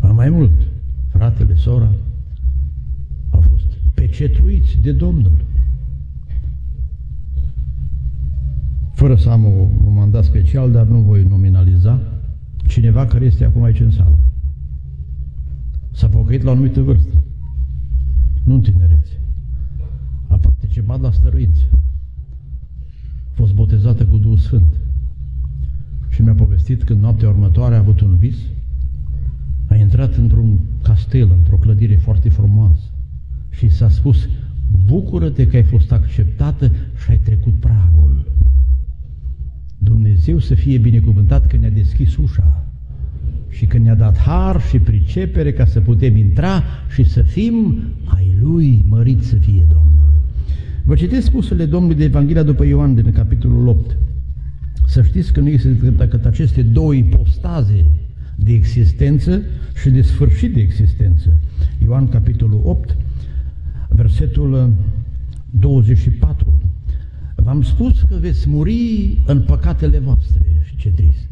Ba 0.00 0.12
mai 0.12 0.30
mult, 0.30 0.52
fratele, 1.08 1.54
sora, 1.54 1.90
au 3.30 3.40
fost 3.40 3.66
pecetruiți 3.94 4.78
de 4.82 4.92
Domnul. 4.92 5.44
Fără 8.92 9.14
să 9.14 9.28
am 9.28 9.44
un 9.84 9.94
mandat 9.94 10.24
special, 10.24 10.72
dar 10.72 10.86
nu 10.86 10.98
voi 10.98 11.22
nominaliza, 11.22 12.00
cineva 12.66 13.06
care 13.06 13.24
este 13.24 13.44
acum 13.44 13.62
aici 13.62 13.80
în 13.80 13.90
sală. 13.90 14.18
S-a 15.90 16.08
pocăit 16.08 16.42
la 16.42 16.50
o 16.50 16.52
anumită 16.52 16.80
vârstă, 16.80 17.12
nu 18.44 18.54
în 18.54 18.60
tinerețe. 18.60 19.20
A 20.26 20.36
participat 20.36 21.00
la 21.00 21.10
stăruință. 21.10 21.62
A 21.72 23.34
fost 23.34 23.54
botezată 23.54 24.06
cu 24.06 24.16
Duhul 24.16 24.38
Sfânt. 24.38 24.74
Și 26.08 26.22
mi-a 26.22 26.34
povestit 26.34 26.82
că 26.82 26.92
în 26.92 26.98
noaptea 26.98 27.28
următoare 27.28 27.74
a 27.74 27.78
avut 27.78 28.00
un 28.00 28.16
vis, 28.16 28.36
a 29.66 29.76
intrat 29.76 30.14
într-un 30.16 30.58
castel, 30.82 31.30
într-o 31.30 31.56
clădire 31.56 31.96
foarte 31.96 32.28
frumoasă 32.28 32.90
și 33.50 33.68
s-a 33.68 33.88
spus, 33.88 34.28
bucură-te 34.86 35.46
că 35.46 35.56
ai 35.56 35.62
fost 35.62 35.92
acceptată 35.92 36.72
și 37.02 37.10
ai 37.10 37.18
trecut 37.18 37.54
pragul. 37.54 38.32
Dumnezeu 39.78 40.38
să 40.38 40.54
fie 40.54 40.78
binecuvântat 40.78 41.46
că 41.46 41.56
ne-a 41.56 41.70
deschis 41.70 42.16
ușa 42.16 42.67
și 43.48 43.66
că 43.66 43.78
ne-a 43.78 43.94
dat 43.94 44.18
har 44.18 44.60
și 44.60 44.78
pricepere 44.78 45.52
ca 45.52 45.64
să 45.64 45.80
putem 45.80 46.16
intra 46.16 46.62
și 46.94 47.04
să 47.04 47.22
fim 47.22 47.82
ai 48.04 48.34
Lui, 48.42 48.84
mărit 48.88 49.22
să 49.22 49.36
fie 49.36 49.66
Domnul. 49.68 50.10
Vă 50.84 50.94
citesc 50.94 51.26
spusele 51.26 51.64
Domnului 51.64 51.96
de 51.96 52.04
Evanghelia 52.04 52.42
după 52.42 52.64
Ioan 52.64 52.94
din 52.94 53.12
capitolul 53.12 53.68
8. 53.68 53.96
Să 54.86 55.02
știți 55.02 55.32
că 55.32 55.40
nu 55.40 55.48
este 55.48 55.68
decât 55.96 56.24
aceste 56.24 56.62
două 56.62 56.94
ipostaze 56.94 57.84
de 58.36 58.52
existență 58.52 59.42
și 59.80 59.90
de 59.90 60.02
sfârșit 60.02 60.54
de 60.54 60.60
existență. 60.60 61.40
Ioan 61.84 62.08
capitolul 62.08 62.60
8, 62.64 62.96
versetul 63.88 64.72
24. 65.50 66.52
V-am 67.34 67.62
spus 67.62 68.02
că 68.02 68.16
veți 68.20 68.48
muri 68.48 69.18
în 69.26 69.42
păcatele 69.42 69.98
voastre 69.98 70.40
și 70.64 70.76
ce 70.76 70.88
trist. 70.88 71.27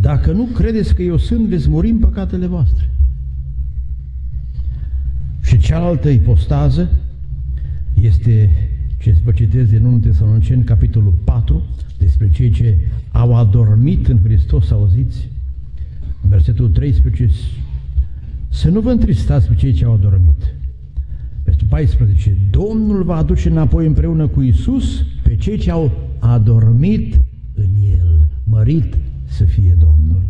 Dacă 0.00 0.32
nu 0.32 0.44
credeți 0.44 0.94
că 0.94 1.02
eu 1.02 1.16
sunt, 1.16 1.46
veți 1.46 1.68
muri 1.68 1.90
în 1.90 1.98
păcatele 1.98 2.46
voastre. 2.46 2.90
Și 5.42 5.58
cealaltă 5.58 6.08
ipostază 6.08 6.88
este 8.00 8.50
ce 9.00 9.14
vă 9.24 9.32
citesc 9.32 9.70
din 9.70 9.84
1 9.84 9.98
Tesaloniceni, 9.98 10.64
capitolul 10.64 11.14
4, 11.24 11.62
despre 11.98 12.30
cei 12.30 12.50
ce 12.50 12.78
au 13.12 13.34
adormit 13.36 14.08
în 14.08 14.18
Hristos, 14.22 14.70
auziți? 14.70 15.28
În 16.22 16.28
versetul 16.28 16.68
13, 16.68 17.30
să 18.48 18.68
nu 18.68 18.80
vă 18.80 18.90
întristați 18.90 19.48
pe 19.48 19.54
cei 19.54 19.72
ce 19.72 19.84
au 19.84 19.92
adormit. 19.92 20.54
Versetul 21.42 21.68
14, 21.68 22.36
Domnul 22.50 23.02
va 23.02 23.16
aduce 23.16 23.48
înapoi 23.48 23.86
împreună 23.86 24.26
cu 24.26 24.42
Isus 24.42 25.04
pe 25.22 25.36
cei 25.36 25.58
ce 25.58 25.70
au 25.70 26.10
adormit 26.18 27.20
în 27.54 27.68
El, 27.92 28.28
mărit 28.44 28.96
să 29.36 29.44
fie 29.44 29.74
Domnul. 29.78 30.22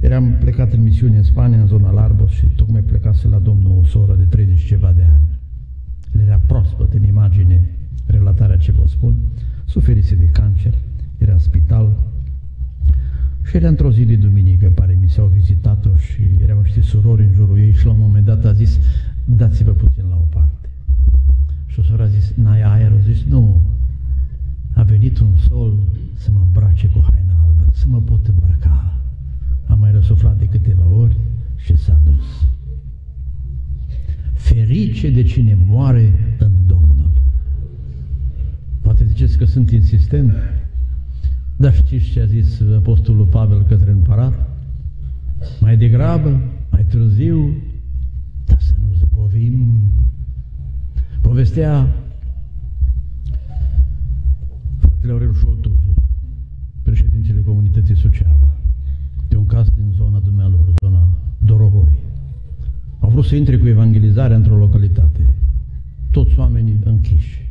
Eram 0.00 0.36
plecat 0.40 0.72
în 0.72 0.82
misiune 0.82 1.16
în 1.16 1.22
Spania, 1.22 1.60
în 1.60 1.66
zona 1.66 1.90
Larbos 1.90 2.30
și 2.30 2.46
tocmai 2.46 2.80
plecase 2.80 3.28
la 3.28 3.38
Domnul 3.38 3.78
o 3.78 3.84
soră 3.84 4.14
de 4.14 4.24
30 4.24 4.66
ceva 4.66 4.92
de 4.92 5.02
ani. 5.02 5.40
Le 6.12 6.22
era 6.22 6.40
proaspăt 6.46 6.92
în 6.92 7.04
imagine 7.04 7.70
relatarea 8.06 8.56
ce 8.56 8.72
vă 8.72 8.82
spun. 8.86 9.14
Suferise 9.64 10.14
de 10.14 10.24
cancer, 10.24 10.74
era 11.18 11.32
în 11.32 11.38
spital 11.38 11.96
și 13.44 13.56
era 13.56 13.68
într-o 13.68 13.92
zi 13.92 14.04
de 14.04 14.16
duminică, 14.16 14.68
pare 14.74 14.98
mi 15.00 15.08
s-au 15.08 15.26
vizitat-o 15.26 15.96
și 15.96 16.22
erau 16.40 16.60
niște 16.60 16.80
surori 16.80 17.22
în 17.22 17.32
jurul 17.32 17.58
ei 17.58 17.72
și 17.72 17.86
la 17.86 17.92
un 17.92 17.98
moment 18.00 18.24
dat 18.24 18.44
a 18.44 18.52
zis, 18.52 18.78
dați-vă 19.24 19.70
puțin 19.70 20.04
la 20.08 20.16
o 20.16 20.26
parte. 20.30 20.68
Și 21.66 21.80
o 21.80 21.82
soră 21.82 22.02
a 22.02 22.06
zis, 22.06 22.32
n-ai 22.34 22.62
aer? 22.62 22.92
A 22.92 22.98
zis, 22.98 23.24
nu, 23.24 23.60
a 23.76 23.81
venit 24.92 25.18
un 25.18 25.36
sol 25.36 25.78
să 26.14 26.30
mă 26.30 26.40
îmbrace 26.44 26.88
cu 26.88 27.00
haina 27.10 27.34
albă, 27.46 27.64
să 27.72 27.84
mă 27.88 28.00
pot 28.00 28.26
îmbrăca. 28.26 28.98
Am 29.66 29.78
mai 29.78 29.92
răsuflat 29.92 30.38
de 30.38 30.44
câteva 30.44 30.86
ori 30.86 31.16
și 31.56 31.76
s-a 31.76 32.00
dus. 32.04 32.48
Ferice 34.32 35.10
de 35.10 35.22
cine 35.22 35.58
moare 35.66 36.36
în 36.38 36.50
Domnul. 36.66 37.10
Poate 38.80 39.04
ziceți 39.04 39.38
că 39.38 39.44
sunt 39.44 39.70
insistent, 39.70 40.32
dar 41.56 41.74
știți 41.74 42.04
ce 42.04 42.20
a 42.20 42.26
zis 42.26 42.60
Apostolul 42.76 43.26
Pavel 43.26 43.62
către 43.62 43.90
împărat? 43.90 44.48
Mai 45.60 45.76
degrabă, 45.76 46.40
mai 46.70 46.84
târziu, 46.84 47.56
dar 48.46 48.58
să 48.60 48.72
nu 48.86 48.94
zăbovim. 48.94 49.80
Povestea 51.20 51.88
fratele 55.02 55.12
Aurel 55.12 55.40
Șoltuzu, 55.40 55.94
președintele 56.82 57.40
Comunității 57.40 57.96
Socială, 57.96 58.48
de 59.28 59.36
un 59.36 59.46
caz 59.46 59.66
din 59.74 59.92
zona 59.96 60.18
dumnealor, 60.18 60.72
zona 60.82 61.08
Dorohoi. 61.38 61.98
Au 63.00 63.10
vrut 63.10 63.24
să 63.24 63.34
intre 63.34 63.58
cu 63.58 63.66
evangelizarea 63.66 64.36
într-o 64.36 64.56
localitate. 64.56 65.34
Toți 66.10 66.38
oamenii 66.38 66.78
închiși. 66.84 67.50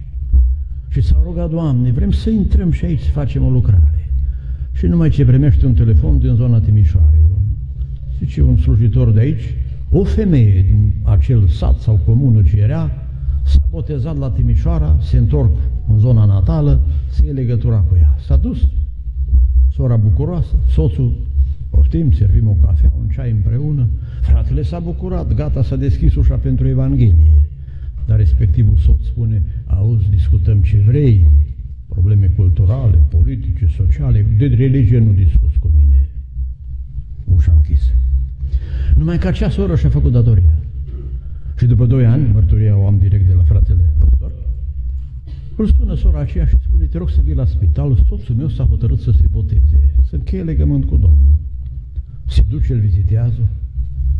Și 0.87 1.01
s-au 1.01 1.23
rugat, 1.23 1.49
Doamne, 1.49 1.91
vrem 1.91 2.11
să 2.11 2.29
intrăm 2.29 2.71
și 2.71 2.85
aici 2.85 2.99
să 2.99 3.11
facem 3.11 3.43
o 3.43 3.49
lucrare. 3.49 4.09
Și 4.71 4.85
numai 4.85 5.09
ce 5.09 5.25
primește 5.25 5.65
un 5.65 5.73
telefon 5.73 6.19
din 6.19 6.33
zona 6.33 6.59
Timișoarei. 6.59 7.27
Zice 8.19 8.41
un 8.41 8.57
slujitor 8.57 9.11
de 9.11 9.19
aici, 9.19 9.55
o 9.89 10.03
femeie 10.03 10.61
din 10.61 10.93
acel 11.03 11.47
sat 11.47 11.79
sau 11.79 11.99
comună 12.05 12.41
ce 12.41 12.57
era, 12.59 12.91
s-a 13.51 13.67
botezat 13.69 14.17
la 14.17 14.29
Timișoara, 14.29 14.97
se 15.01 15.17
întorc 15.17 15.51
în 15.87 15.99
zona 15.99 16.25
natală, 16.25 16.81
să 17.09 17.21
iei 17.23 17.33
legătura 17.33 17.77
cu 17.77 17.95
ea. 17.99 18.15
S-a 18.27 18.37
dus, 18.37 18.67
sora 19.69 19.95
bucuroasă, 19.95 20.55
soțul, 20.67 21.13
poftim, 21.69 22.11
servim 22.11 22.47
o 22.47 22.55
cafea, 22.65 22.91
un 22.99 23.07
ceai 23.07 23.31
împreună, 23.31 23.87
fratele 24.21 24.61
s-a 24.61 24.79
bucurat, 24.79 25.33
gata, 25.33 25.63
s-a 25.63 25.75
deschis 25.75 26.15
ușa 26.15 26.35
pentru 26.35 26.67
Evanghelie. 26.67 27.33
Dar 28.05 28.17
respectivul 28.17 28.75
soț 28.75 29.05
spune, 29.05 29.43
auzi, 29.65 30.09
discutăm 30.09 30.61
ce 30.61 30.83
vrei, 30.87 31.29
probleme 31.87 32.27
culturale, 32.35 32.97
politice, 33.09 33.67
sociale, 33.77 34.25
de 34.37 34.45
religie 34.45 34.99
nu 34.99 35.11
discuți 35.11 35.59
cu 35.59 35.71
mine. 35.75 36.09
Ușa 37.35 37.51
închisă. 37.51 37.91
Numai 38.95 39.17
că 39.17 39.27
acea 39.27 39.49
soră 39.49 39.75
și-a 39.75 39.89
făcut 39.89 40.11
datoria. 40.11 40.59
Și 41.61 41.67
după 41.67 41.85
doi 41.85 42.05
ani, 42.05 42.31
mărturia 42.33 42.77
o 42.77 42.85
am 42.85 42.97
direct 42.97 43.27
de 43.27 43.33
la 43.33 43.43
fratele 43.43 43.93
păstor, 43.97 44.31
îl 45.55 45.67
sună 45.67 45.95
sora 45.95 46.19
aceea 46.19 46.45
și 46.45 46.55
spune, 46.63 46.85
te 46.85 46.97
rog 46.97 47.09
să 47.09 47.21
vii 47.23 47.33
la 47.33 47.45
spital, 47.45 47.97
soțul 48.07 48.35
meu 48.35 48.47
s-a 48.47 48.63
hotărât 48.63 48.99
să 48.99 49.11
se 49.11 49.25
boteze, 49.31 49.93
să 50.03 50.15
încheie 50.15 50.43
legământ 50.43 50.85
cu 50.85 50.95
Domnul. 50.95 51.33
Se 52.27 52.43
duce, 52.49 52.73
îl 52.73 52.79
vizitează, 52.79 53.49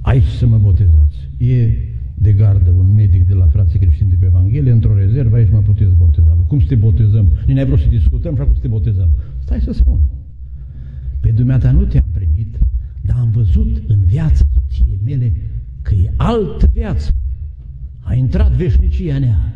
aici 0.02 0.26
să 0.26 0.46
mă 0.48 0.58
botezați. 0.58 1.18
E 1.38 1.78
de 2.14 2.34
gardă 2.34 2.70
un 2.70 2.94
medic 2.94 3.28
de 3.28 3.34
la 3.34 3.46
frații 3.46 3.80
creștini 3.80 4.10
de 4.10 4.16
pe 4.20 4.26
Evanghelie, 4.26 4.72
într-o 4.72 4.96
rezervă, 4.96 5.36
aici 5.36 5.52
mă 5.52 5.60
puteți 5.60 5.96
boteza. 5.96 6.38
Cum 6.48 6.60
să 6.60 6.68
te 6.68 6.76
botezăm? 6.76 7.32
Nici 7.46 7.56
n-ai 7.56 7.66
vrut 7.66 7.80
să 7.80 7.88
discutăm 7.88 8.36
și 8.36 8.42
acum 8.42 8.54
să 8.54 8.62
te 8.62 8.68
botezăm. 8.68 9.10
Stai 9.40 9.62
să 9.62 9.72
spun. 9.72 10.00
Pe 11.20 11.32
dumneata 11.32 11.72
nu 11.72 11.84
te-am 11.84 12.10
primit, 12.12 12.60
dar 13.02 13.18
am 13.20 13.32
văzut 13.32 13.84
în 13.88 14.00
viața 14.06 14.46
soției 14.54 15.00
mele 15.06 15.34
că 15.82 15.94
e 15.94 16.14
altă 16.16 16.70
viață. 16.74 17.16
A 18.02 18.14
intrat 18.14 18.52
veșnicia 18.52 19.18
nea. 19.20 19.54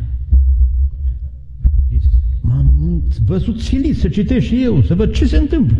Zis, 1.90 2.02
m-am 2.40 3.02
văzut 3.24 3.60
silit 3.60 3.96
să 3.96 4.08
citesc 4.08 4.46
și 4.46 4.62
eu, 4.62 4.82
să 4.82 4.94
văd 4.94 5.12
ce 5.12 5.26
se 5.26 5.36
întâmplă. 5.36 5.76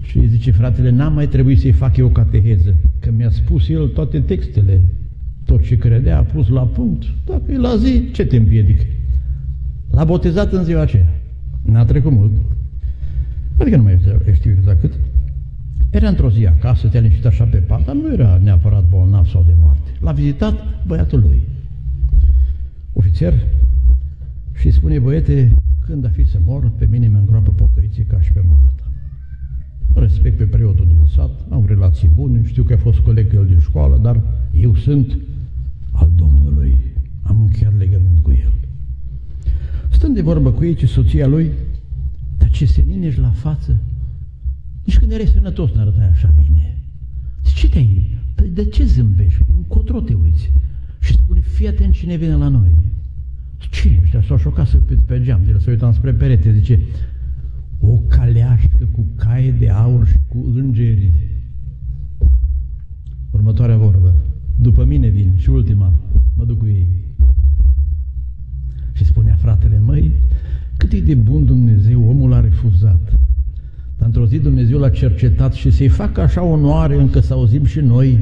Și 0.00 0.18
îi 0.18 0.28
zice, 0.28 0.50
fratele, 0.50 0.90
n-am 0.90 1.12
mai 1.12 1.28
trebuit 1.28 1.60
să-i 1.60 1.72
fac 1.72 1.96
eu 1.96 2.08
cateheză, 2.08 2.76
că 3.00 3.10
mi-a 3.10 3.30
spus 3.30 3.68
el 3.68 3.88
toate 3.88 4.20
textele, 4.20 4.80
tot 5.44 5.64
ce 5.64 5.78
credea 5.78 6.18
a 6.18 6.22
pus 6.22 6.48
la 6.48 6.62
punct. 6.62 7.04
Dacă 7.26 7.52
e 7.52 7.56
la 7.56 7.76
zi, 7.76 8.10
ce 8.12 8.24
te 8.24 8.36
împiedică? 8.36 8.84
L-a 9.90 10.04
botezat 10.04 10.52
în 10.52 10.64
ziua 10.64 10.80
aceea. 10.80 11.14
N-a 11.62 11.84
trecut 11.84 12.12
mult. 12.12 12.32
Adică 13.58 13.76
nu 13.76 13.82
mai 13.82 13.98
știu 14.32 14.50
exact 14.50 14.80
cât. 14.80 14.92
Era 15.90 16.08
într-o 16.08 16.30
zi 16.30 16.46
acasă, 16.46 16.88
te-a 16.88 17.00
liniștit 17.00 17.26
așa 17.26 17.44
pe 17.44 17.56
pat, 17.56 17.84
dar 17.84 17.94
nu 17.94 18.12
era 18.12 18.40
neapărat 18.42 18.79
bolnav 19.20 19.26
sau 19.26 19.42
de 19.42 19.54
moarte. 19.60 19.90
L-a 20.00 20.12
vizitat 20.12 20.86
băiatul 20.86 21.20
lui, 21.20 21.42
ofițer, 22.92 23.34
și 24.54 24.70
spune, 24.70 24.98
băiete, 24.98 25.54
când 25.86 26.04
a 26.04 26.08
fi 26.08 26.24
să 26.24 26.38
mor, 26.44 26.72
pe 26.78 26.86
mine 26.90 27.08
mă 27.08 27.18
îngroapă 27.18 27.50
pocăiții 27.50 28.04
ca 28.04 28.20
și 28.20 28.32
pe 28.32 28.40
mama 28.46 28.72
ta. 28.76 28.90
Respect 30.00 30.36
pe 30.36 30.44
preotul 30.44 30.86
din 30.86 31.06
sat, 31.14 31.30
am 31.50 31.64
relații 31.66 32.08
bune, 32.08 32.42
știu 32.44 32.62
că 32.62 32.72
a 32.72 32.76
fost 32.76 32.98
coleg 32.98 33.34
el 33.34 33.46
din 33.46 33.58
școală, 33.58 33.98
dar 34.02 34.22
eu 34.52 34.74
sunt 34.74 35.18
al 35.90 36.10
Domnului. 36.14 36.76
Am 37.22 37.40
încheiat 37.40 37.78
legământ 37.78 38.18
cu 38.22 38.30
el. 38.30 38.52
Stând 39.90 40.14
de 40.14 40.22
vorbă 40.22 40.50
cu 40.50 40.64
ei, 40.64 40.74
ce 40.74 40.86
soția 40.86 41.26
lui, 41.26 41.50
dar 42.38 42.50
ce 42.50 42.66
seninești 42.66 43.20
la 43.20 43.30
față, 43.30 43.80
nici 44.84 44.98
când 44.98 45.12
erai 45.12 45.26
sănătos 45.26 45.70
n-arătai 45.72 46.08
așa 46.08 46.34
bine. 46.42 46.79
De 47.52 47.60
ce 47.60 47.68
te-ai... 47.68 48.18
Păi 48.34 48.48
de 48.48 48.64
ce 48.64 48.84
zâmbești? 48.84 49.42
Încotro 49.56 50.00
te 50.00 50.14
uiți. 50.14 50.50
Și 50.98 51.12
spune, 51.12 51.40
fii 51.40 51.68
atent 51.68 51.94
cine 51.94 52.16
vine 52.16 52.34
la 52.34 52.48
noi. 52.48 52.74
Cine 53.70 54.00
ăștia? 54.02 54.22
S-au 54.22 54.36
șocat 54.36 54.66
să 54.66 54.76
pe, 54.76 54.94
pe 55.06 55.22
geam, 55.22 55.40
de 55.46 55.58
să 55.58 55.70
uitam 55.70 55.92
spre 55.92 56.12
perete, 56.12 56.52
zice, 56.52 56.80
o 57.80 57.96
caleașcă 58.08 58.88
cu 58.92 59.06
caie 59.16 59.50
de 59.50 59.70
aur 59.70 60.06
și 60.06 60.16
cu 60.28 60.52
îngeri. 60.54 61.12
Următoarea 63.30 63.76
vorbă. 63.76 64.14
După 64.56 64.84
mine 64.84 65.08
vin 65.08 65.32
și 65.36 65.50
ultima, 65.50 65.92
mă 66.36 66.44
duc 66.44 66.58
cu 66.58 66.66
ei. 66.66 66.88
Și 68.92 69.04
spunea 69.04 69.34
fratele, 69.34 69.78
măi, 69.78 70.12
cât 70.76 70.92
e 70.92 71.00
de 71.00 71.14
bun 71.14 71.44
Dumnezeu, 71.44 72.08
omul 72.08 72.32
a 72.32 72.40
refuzat. 72.40 73.19
Dar 74.00 74.08
într-o 74.08 74.26
zi 74.26 74.38
Dumnezeu 74.38 74.78
l-a 74.78 74.88
cercetat 74.88 75.52
și 75.52 75.70
să-i 75.70 75.88
facă 75.88 76.20
așa 76.20 76.42
onoare 76.42 76.94
încă 76.94 77.20
să 77.20 77.32
auzim 77.32 77.64
și 77.64 77.80
noi 77.80 78.18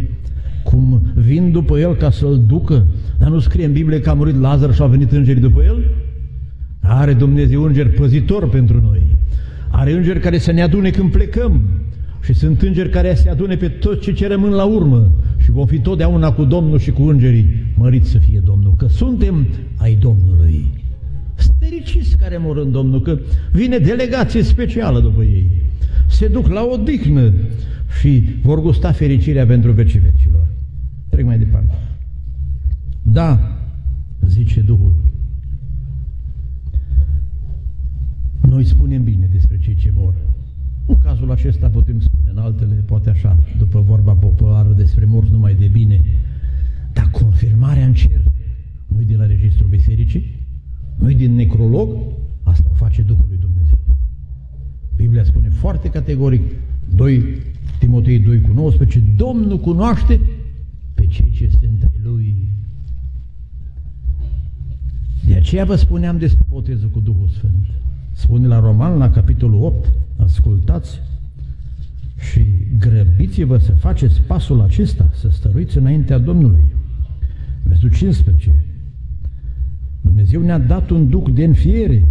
cum 0.64 1.02
vin 1.14 1.50
după 1.50 1.78
el 1.78 1.94
ca 1.94 2.10
să-l 2.10 2.42
ducă. 2.46 2.86
Dar 3.18 3.28
nu 3.28 3.38
scrie 3.38 3.64
în 3.64 3.72
Biblie 3.72 4.00
că 4.00 4.10
a 4.10 4.14
murit 4.14 4.40
Lazar 4.40 4.74
și 4.74 4.80
au 4.80 4.88
venit 4.88 5.12
îngerii 5.12 5.40
după 5.40 5.62
el? 5.62 5.84
Are 6.80 7.12
Dumnezeu 7.12 7.62
înger 7.62 7.92
păzitor 7.92 8.48
pentru 8.48 8.80
noi. 8.80 9.02
Are 9.68 9.92
îngeri 9.92 10.20
care 10.20 10.38
să 10.38 10.52
ne 10.52 10.62
adune 10.62 10.90
când 10.90 11.10
plecăm. 11.10 11.60
Și 12.22 12.34
sunt 12.34 12.62
îngeri 12.62 12.90
care 12.90 13.14
se 13.14 13.28
adune 13.28 13.56
pe 13.56 13.68
toți 13.68 14.00
cei 14.00 14.12
ce 14.12 14.28
rămân 14.28 14.50
la 14.50 14.64
urmă. 14.64 15.12
Și 15.36 15.50
vom 15.50 15.66
fi 15.66 15.78
totdeauna 15.78 16.32
cu 16.32 16.44
Domnul 16.44 16.78
și 16.78 16.90
cu 16.90 17.02
îngerii. 17.02 17.46
Mărit 17.76 18.04
să 18.04 18.18
fie 18.18 18.40
Domnul, 18.44 18.74
că 18.76 18.86
suntem 18.88 19.46
ai 19.76 19.94
Domnului. 20.00 20.87
Stericiți 21.68 22.16
care 22.16 22.36
mor 22.36 22.56
în 22.56 22.70
Domnul, 22.70 23.02
că 23.02 23.18
vine 23.52 23.78
delegație 23.78 24.42
specială 24.42 25.00
după 25.00 25.22
ei. 25.22 25.50
Se 26.08 26.28
duc 26.28 26.46
la 26.46 26.62
odihnă 26.64 27.32
și 28.00 28.22
vor 28.42 28.60
gusta 28.60 28.92
fericirea 28.92 29.46
pentru 29.46 29.72
vecii 29.72 29.98
vecilor. 29.98 30.46
Trec 31.08 31.24
mai 31.24 31.38
departe. 31.38 31.74
Da, 33.02 33.58
zice 34.26 34.60
Duhul. 34.60 34.94
Noi 38.40 38.64
spunem 38.64 39.04
bine 39.04 39.28
despre 39.32 39.58
cei 39.58 39.74
ce 39.74 39.92
mor. 39.94 40.14
În 40.86 40.98
cazul 40.98 41.30
acesta 41.30 41.68
putem 41.68 42.00
spune, 42.00 42.30
în 42.30 42.38
altele 42.38 42.74
poate 42.74 43.10
așa, 43.10 43.38
după 43.58 43.80
vorba 43.80 44.12
populară 44.12 44.72
despre 44.76 45.04
morți 45.04 45.32
numai 45.32 45.54
de 45.54 45.66
bine, 45.66 46.00
dar 46.92 47.08
confirmarea 47.10 47.84
în 47.84 47.94
cer 47.94 48.22
nu 48.86 49.02
de 49.02 49.14
la 49.14 49.26
registrul 49.26 49.68
bisericii, 49.68 50.37
nu 50.98 51.12
din 51.12 51.34
necrolog, 51.34 51.88
asta 52.42 52.68
o 52.70 52.74
face 52.74 53.02
Duhul 53.02 53.24
lui 53.28 53.38
Dumnezeu. 53.38 53.78
Biblia 54.96 55.24
spune 55.24 55.48
foarte 55.48 55.90
categoric, 55.90 56.42
2 56.94 57.22
Timotei 57.78 58.18
2 58.18 58.40
cu 58.40 58.52
19, 58.52 58.98
Domnul 59.16 59.58
cunoaște 59.58 60.20
pe 60.94 61.06
cei 61.06 61.30
ce 61.30 61.48
sunt 61.48 61.82
ai 61.82 62.00
Lui. 62.02 62.36
De 65.24 65.34
aceea 65.34 65.64
vă 65.64 65.74
spuneam 65.74 66.18
despre 66.18 66.46
botezul 66.48 66.88
cu 66.88 67.00
Duhul 67.00 67.28
Sfânt. 67.28 67.66
Spune 68.12 68.46
la 68.46 68.60
Roman, 68.60 68.98
la 68.98 69.10
capitolul 69.10 69.62
8, 69.62 69.92
ascultați 70.16 71.00
și 72.32 72.44
grăbiți-vă 72.78 73.58
să 73.58 73.72
faceți 73.72 74.20
pasul 74.20 74.60
acesta, 74.60 75.10
să 75.14 75.28
stăruiți 75.30 75.78
înaintea 75.78 76.18
Domnului. 76.18 76.64
Versetul 77.62 77.90
15. 77.90 78.54
Dumnezeu 80.18 80.42
ne-a 80.42 80.58
dat 80.58 80.90
un 80.90 81.08
duc 81.08 81.30
de 81.30 81.44
înfiere. 81.44 82.08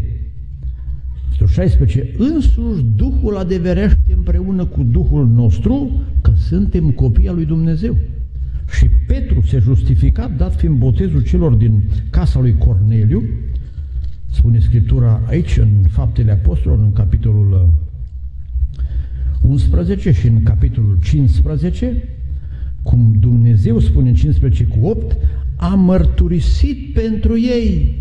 Versetul 1.23 1.47
16. 1.47 2.09
Însuși 2.17 2.85
Duhul 2.95 3.37
adeverește 3.37 4.13
împreună 4.15 4.65
cu 4.65 4.83
Duhul 4.83 5.27
nostru 5.27 6.01
că 6.21 6.31
suntem 6.35 6.91
copii 6.91 7.27
al 7.27 7.35
lui 7.35 7.45
Dumnezeu. 7.45 7.95
Și 8.77 8.89
Petru 9.07 9.41
se 9.41 9.59
justifica, 9.59 10.27
dat 10.37 10.55
fiind 10.55 10.77
botezul 10.77 11.21
celor 11.21 11.53
din 11.53 11.83
casa 12.09 12.39
lui 12.39 12.57
Corneliu, 12.57 13.23
spune 14.29 14.59
Scriptura 14.59 15.21
aici, 15.25 15.57
în 15.57 15.69
Faptele 15.89 16.31
Apostolilor, 16.31 16.85
în 16.85 16.93
capitolul 16.93 17.73
11 19.41 20.09
uh, 20.09 20.15
și 20.15 20.27
în 20.27 20.43
capitolul 20.43 20.97
15, 21.03 22.03
cum 22.81 23.15
Dumnezeu 23.19 23.79
spune 23.79 24.09
în 24.09 24.15
15 24.15 24.63
cu 24.63 24.85
8, 24.85 25.17
a 25.57 25.67
mărturisit 25.75 26.93
pentru 26.93 27.39
ei. 27.39 27.95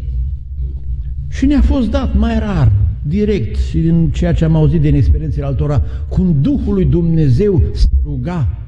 Și 1.28 1.46
ne-a 1.46 1.60
fost 1.60 1.90
dat 1.90 2.18
mai 2.18 2.38
rar, 2.38 2.72
direct 3.02 3.56
și 3.56 3.78
din 3.78 4.10
ceea 4.10 4.32
ce 4.32 4.44
am 4.44 4.56
auzit 4.56 4.80
din 4.80 4.94
experiențele 4.94 5.44
altora, 5.44 5.82
cum 6.08 6.36
Duhul 6.40 6.74
lui 6.74 6.84
Dumnezeu 6.84 7.62
se 7.72 7.88
ruga 8.04 8.58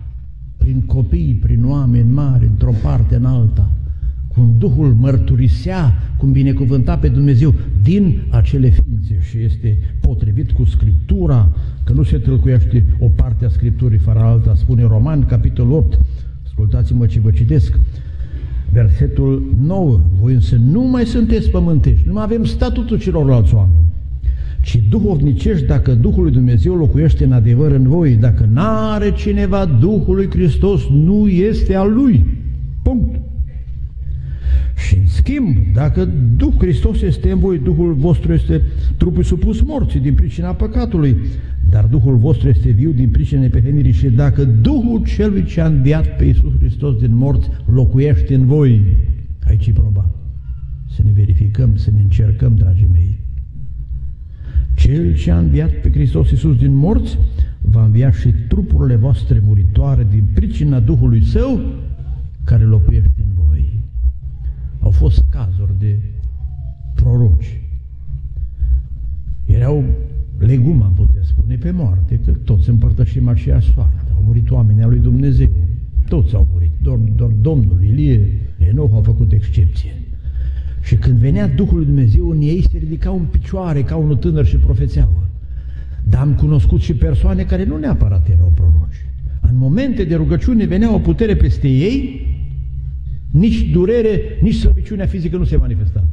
prin 0.56 0.80
copii, 0.86 1.38
prin 1.42 1.64
oameni 1.64 2.10
mari, 2.10 2.46
într-o 2.46 2.72
parte, 2.82 3.14
în 3.14 3.24
alta, 3.24 3.70
cum 4.28 4.54
Duhul 4.58 4.94
mărturisea, 4.94 5.94
cum 6.16 6.32
binecuvânta 6.32 6.96
pe 6.96 7.08
Dumnezeu 7.08 7.54
din 7.82 8.22
acele 8.28 8.68
ființe. 8.68 9.18
Și 9.20 9.42
este 9.42 9.78
potrivit 10.00 10.50
cu 10.50 10.64
Scriptura, 10.64 11.48
că 11.84 11.92
nu 11.92 12.02
se 12.02 12.18
tâlcuiește 12.18 12.84
o 12.98 13.08
parte 13.08 13.44
a 13.44 13.48
Scripturii 13.48 13.98
fără 13.98 14.18
alta, 14.18 14.54
spune 14.54 14.82
Roman, 14.82 15.24
capitolul 15.24 15.72
8, 15.72 15.98
ascultați-mă 16.44 17.06
ce 17.06 17.20
vă 17.20 17.30
citesc, 17.30 17.78
versetul 18.72 19.54
9, 19.60 20.00
voi 20.20 20.32
însă 20.32 20.56
nu 20.70 20.82
mai 20.82 21.04
sunteți 21.06 21.50
pământești, 21.50 22.06
nu 22.06 22.12
mai 22.12 22.22
avem 22.22 22.44
statutul 22.44 22.98
celorlalți 22.98 23.54
oameni, 23.54 23.84
ci 24.62 24.82
duhovnicești 24.88 25.66
dacă 25.66 25.94
Duhul 25.94 26.22
lui 26.22 26.32
Dumnezeu 26.32 26.74
locuiește 26.74 27.24
în 27.24 27.32
adevăr 27.32 27.72
în 27.72 27.88
voi. 27.88 28.14
Dacă 28.14 28.48
n-are 28.52 29.12
cineva 29.12 29.64
Duhul 29.64 30.14
lui 30.14 30.28
Hristos, 30.30 30.80
nu 30.88 31.28
este 31.28 31.74
al 31.74 31.92
lui. 31.92 32.24
Punct. 32.82 33.20
Și 34.86 34.94
în 34.94 35.06
schimb, 35.06 35.56
dacă 35.74 36.08
Duh 36.36 36.52
Hristos 36.58 37.00
este 37.00 37.30
în 37.30 37.38
voi, 37.38 37.58
Duhul 37.58 37.92
vostru 37.92 38.32
este 38.32 38.62
trupul 38.96 39.22
supus 39.22 39.60
morții 39.60 40.00
din 40.00 40.14
pricina 40.14 40.52
păcatului, 40.52 41.16
dar 41.70 41.84
Duhul 41.84 42.16
vostru 42.16 42.48
este 42.48 42.70
viu 42.70 42.90
din 42.90 43.10
pricina 43.10 43.40
nepehenirii 43.40 43.92
și 43.92 44.10
dacă 44.10 44.44
Duhul 44.44 45.04
celui 45.04 45.44
ce 45.44 45.60
a 45.60 45.66
înviat 45.66 46.16
pe 46.16 46.24
Iisus 46.24 46.52
Hristos 46.58 46.96
din 46.96 47.14
morți 47.14 47.48
locuiește 47.66 48.34
în 48.34 48.46
voi, 48.46 48.82
aici 49.46 49.66
e 49.66 49.72
proba. 49.72 50.10
Să 50.90 51.02
ne 51.04 51.10
verificăm, 51.10 51.76
să 51.76 51.90
ne 51.90 52.00
încercăm, 52.00 52.56
dragii 52.56 52.88
mei. 52.92 53.20
Cel 54.76 55.14
ce 55.14 55.30
a 55.30 55.38
înviat 55.38 55.70
pe 55.70 55.90
Hristos 55.90 56.30
Iisus 56.30 56.56
din 56.56 56.74
morți, 56.74 57.18
va 57.60 57.84
învia 57.84 58.10
și 58.10 58.28
trupurile 58.48 58.96
voastre 58.96 59.42
muritoare 59.44 60.06
din 60.10 60.24
pricina 60.34 60.80
Duhului 60.80 61.24
Său, 61.24 61.60
care 62.44 62.64
locuiește 62.64 63.10
în 63.16 63.44
voi. 63.46 63.80
Au 64.80 64.90
fost 64.90 65.24
cazuri 65.30 65.78
de 65.78 65.98
proroci. 66.94 67.60
Erau 69.44 69.84
legum, 70.46 70.82
am 70.82 70.92
putea 70.92 71.20
spune, 71.22 71.54
pe 71.56 71.70
moarte, 71.70 72.20
că 72.24 72.30
toți 72.30 72.68
împărtășim 72.68 73.28
aceeași 73.28 73.72
soartă. 73.72 74.12
Au 74.14 74.22
murit 74.26 74.50
oamenii 74.50 74.82
al 74.82 74.90
lui 74.90 74.98
Dumnezeu. 74.98 75.48
Toți 76.08 76.34
au 76.34 76.46
murit. 76.52 76.70
Doar, 76.82 76.96
doar 76.96 77.30
Domnul 77.30 77.82
Ilie, 77.82 78.32
Enoch 78.58 78.92
au 78.92 79.02
făcut 79.02 79.32
excepție. 79.32 79.90
Și 80.82 80.96
când 80.96 81.18
venea 81.18 81.48
Duhul 81.48 81.76
lui 81.76 81.86
Dumnezeu 81.86 82.30
în 82.30 82.40
ei, 82.40 82.64
se 82.70 82.78
ridicau 82.78 83.18
în 83.18 83.24
picioare 83.24 83.82
ca 83.82 83.96
unul 83.96 84.16
tânăr 84.16 84.46
și 84.46 84.56
profețeau. 84.56 85.22
Dar 86.04 86.20
am 86.20 86.34
cunoscut 86.34 86.80
și 86.80 86.92
persoane 86.92 87.42
care 87.42 87.64
nu 87.64 87.76
neapărat 87.76 88.28
erau 88.28 88.52
proroci. 88.54 89.06
În 89.40 89.56
momente 89.56 90.04
de 90.04 90.14
rugăciune 90.14 90.66
venea 90.66 90.94
o 90.94 90.98
putere 90.98 91.36
peste 91.36 91.68
ei, 91.68 92.26
nici 93.30 93.70
durere, 93.70 94.20
nici 94.40 94.54
slăbiciunea 94.54 95.06
fizică 95.06 95.36
nu 95.36 95.44
se 95.44 95.56
manifesta. 95.56 96.08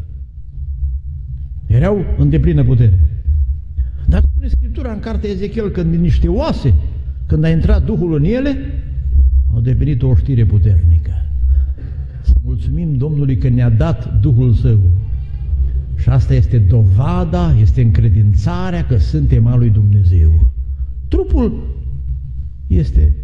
Erau 1.68 2.06
în 2.18 2.30
deplină 2.30 2.64
putere. 2.64 3.15
Dar 4.46 4.54
spune 4.54 4.70
Scriptura 4.70 4.94
în 4.94 5.00
cartea 5.00 5.30
Ezechiel 5.30 5.70
că 5.70 5.84
din 5.84 6.02
niște 6.02 6.28
oase, 6.28 6.74
când 7.26 7.44
a 7.44 7.50
intrat 7.50 7.86
Duhul 7.86 8.16
în 8.16 8.24
ele, 8.24 8.58
au 9.54 9.60
devenit 9.60 10.04
o 10.04 10.16
știre 10.16 10.46
puternică. 10.46 11.12
Mulțumim 12.44 12.98
Domnului 12.98 13.38
că 13.38 13.50
ne-a 13.50 13.70
dat 13.70 14.20
Duhul 14.22 14.54
Său. 14.54 14.80
Și 15.96 16.10
asta 16.10 16.34
este 16.34 16.58
dovada, 16.58 17.56
este 17.62 17.82
încredințarea 17.82 18.86
că 18.86 18.98
suntem 18.98 19.48
al 19.48 19.60
lui 19.60 19.70
Dumnezeu. 19.70 20.52
Trupul 21.08 21.78
este 22.68 23.16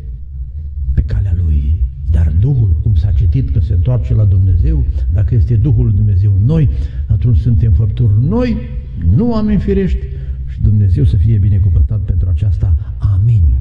pe 0.93 1.01
calea 1.01 1.35
lui, 1.45 1.75
dar 2.11 2.33
Duhul, 2.39 2.75
cum 2.81 2.95
s-a 2.95 3.11
citit 3.11 3.49
că 3.49 3.59
se 3.59 3.73
întoarce 3.73 4.13
la 4.13 4.25
Dumnezeu, 4.25 4.85
dacă 5.13 5.35
este 5.35 5.55
Duhul 5.55 5.85
lui 5.85 5.95
Dumnezeu 5.95 6.33
în 6.39 6.45
noi, 6.45 6.69
atunci 7.07 7.37
suntem 7.37 7.71
făpturi 7.71 8.13
noi, 8.19 8.55
nu 9.15 9.31
oameni 9.31 9.59
firești 9.59 9.97
și 9.97 10.05
Dumnezeu 10.61 11.03
să 11.03 11.15
fie 11.15 11.37
binecuvântat 11.37 11.99
pentru 11.99 12.29
aceasta. 12.29 12.95
Amin. 12.97 13.59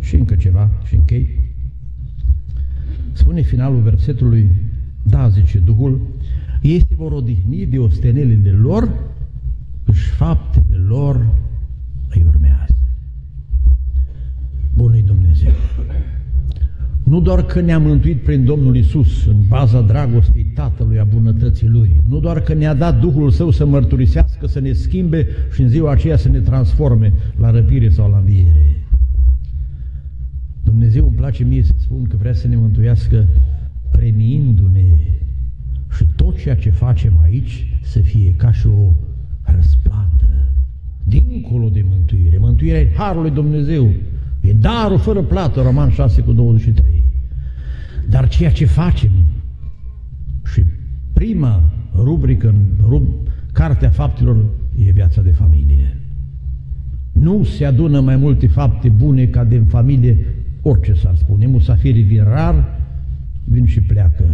Și 0.00 0.14
încă 0.14 0.34
ceva 0.34 0.70
și 0.84 0.94
închei. 0.94 1.28
Spune 3.12 3.40
finalul 3.40 3.80
versetului 3.80 4.50
da, 5.02 5.28
zice 5.28 5.58
Duhul, 5.58 6.00
ei 6.62 6.84
se 6.88 6.94
vor 6.94 7.12
odihni 7.12 7.66
de 7.66 7.78
ostenelile 7.78 8.50
lor, 8.50 9.06
și 9.92 10.10
faptele 10.10 10.76
lor 10.76 11.34
îi 12.08 12.24
urmează. 12.26 12.76
Bună-i 14.74 15.02
Dumnezeu! 15.02 15.52
Nu 17.08 17.20
doar 17.20 17.44
că 17.44 17.60
ne-a 17.60 17.78
mântuit 17.78 18.22
prin 18.22 18.44
Domnul 18.44 18.76
Isus 18.76 19.26
în 19.26 19.36
baza 19.48 19.80
dragostei 19.80 20.44
Tatălui, 20.44 20.98
a 20.98 21.04
bunătății 21.04 21.68
Lui, 21.68 22.02
nu 22.08 22.20
doar 22.20 22.40
că 22.40 22.54
ne-a 22.54 22.74
dat 22.74 23.00
Duhul 23.00 23.30
Său 23.30 23.50
să 23.50 23.66
mărturisească, 23.66 24.46
să 24.46 24.60
ne 24.60 24.72
schimbe 24.72 25.26
și 25.52 25.62
în 25.62 25.68
ziua 25.68 25.90
aceea 25.90 26.16
să 26.16 26.28
ne 26.28 26.38
transforme 26.38 27.12
la 27.36 27.50
răpire 27.50 27.88
sau 27.88 28.10
la 28.10 28.18
înviere. 28.18 28.86
Dumnezeu 30.64 31.06
îmi 31.06 31.16
place 31.16 31.44
mie 31.44 31.62
să 31.62 31.72
spun 31.76 32.04
că 32.04 32.16
vrea 32.16 32.32
să 32.32 32.48
ne 32.48 32.56
mântuiască 32.56 33.26
premiindu-ne 33.90 34.86
și 35.96 36.04
tot 36.16 36.38
ceea 36.38 36.56
ce 36.56 36.70
facem 36.70 37.20
aici 37.22 37.78
să 37.82 37.98
fie 37.98 38.34
ca 38.36 38.52
și 38.52 38.66
o 38.66 38.92
răsplată, 39.42 40.50
dincolo 41.04 41.68
de 41.68 41.84
mântuire. 41.88 42.38
Mântuirea 42.38 42.80
e 42.80 42.92
Harul 42.96 43.22
lui 43.22 43.30
Dumnezeu, 43.30 43.90
e 44.40 44.52
darul 44.52 44.98
fără 44.98 45.22
plată, 45.22 45.60
Roman 45.60 45.90
6 45.90 46.20
cu 46.20 46.32
23. 46.32 46.97
Dar 48.08 48.28
ceea 48.28 48.52
ce 48.52 48.64
facem 48.64 49.10
și 50.52 50.62
prima 51.12 51.62
rubrică 51.94 52.48
în 52.48 52.86
rub, 52.88 53.08
Cartea 53.52 53.90
Faptelor 53.90 54.44
e 54.86 54.90
viața 54.90 55.22
de 55.22 55.30
familie. 55.30 55.96
Nu 57.12 57.44
se 57.44 57.64
adună 57.64 58.00
mai 58.00 58.16
multe 58.16 58.46
fapte 58.46 58.88
bune 58.88 59.26
ca 59.26 59.44
din 59.44 59.64
familie, 59.64 60.24
orice 60.62 60.94
s-ar 60.94 61.16
spune. 61.16 61.46
Musafirii 61.46 62.02
vin 62.02 62.22
rar, 62.22 62.80
vin 63.44 63.66
și 63.66 63.80
pleacă. 63.80 64.24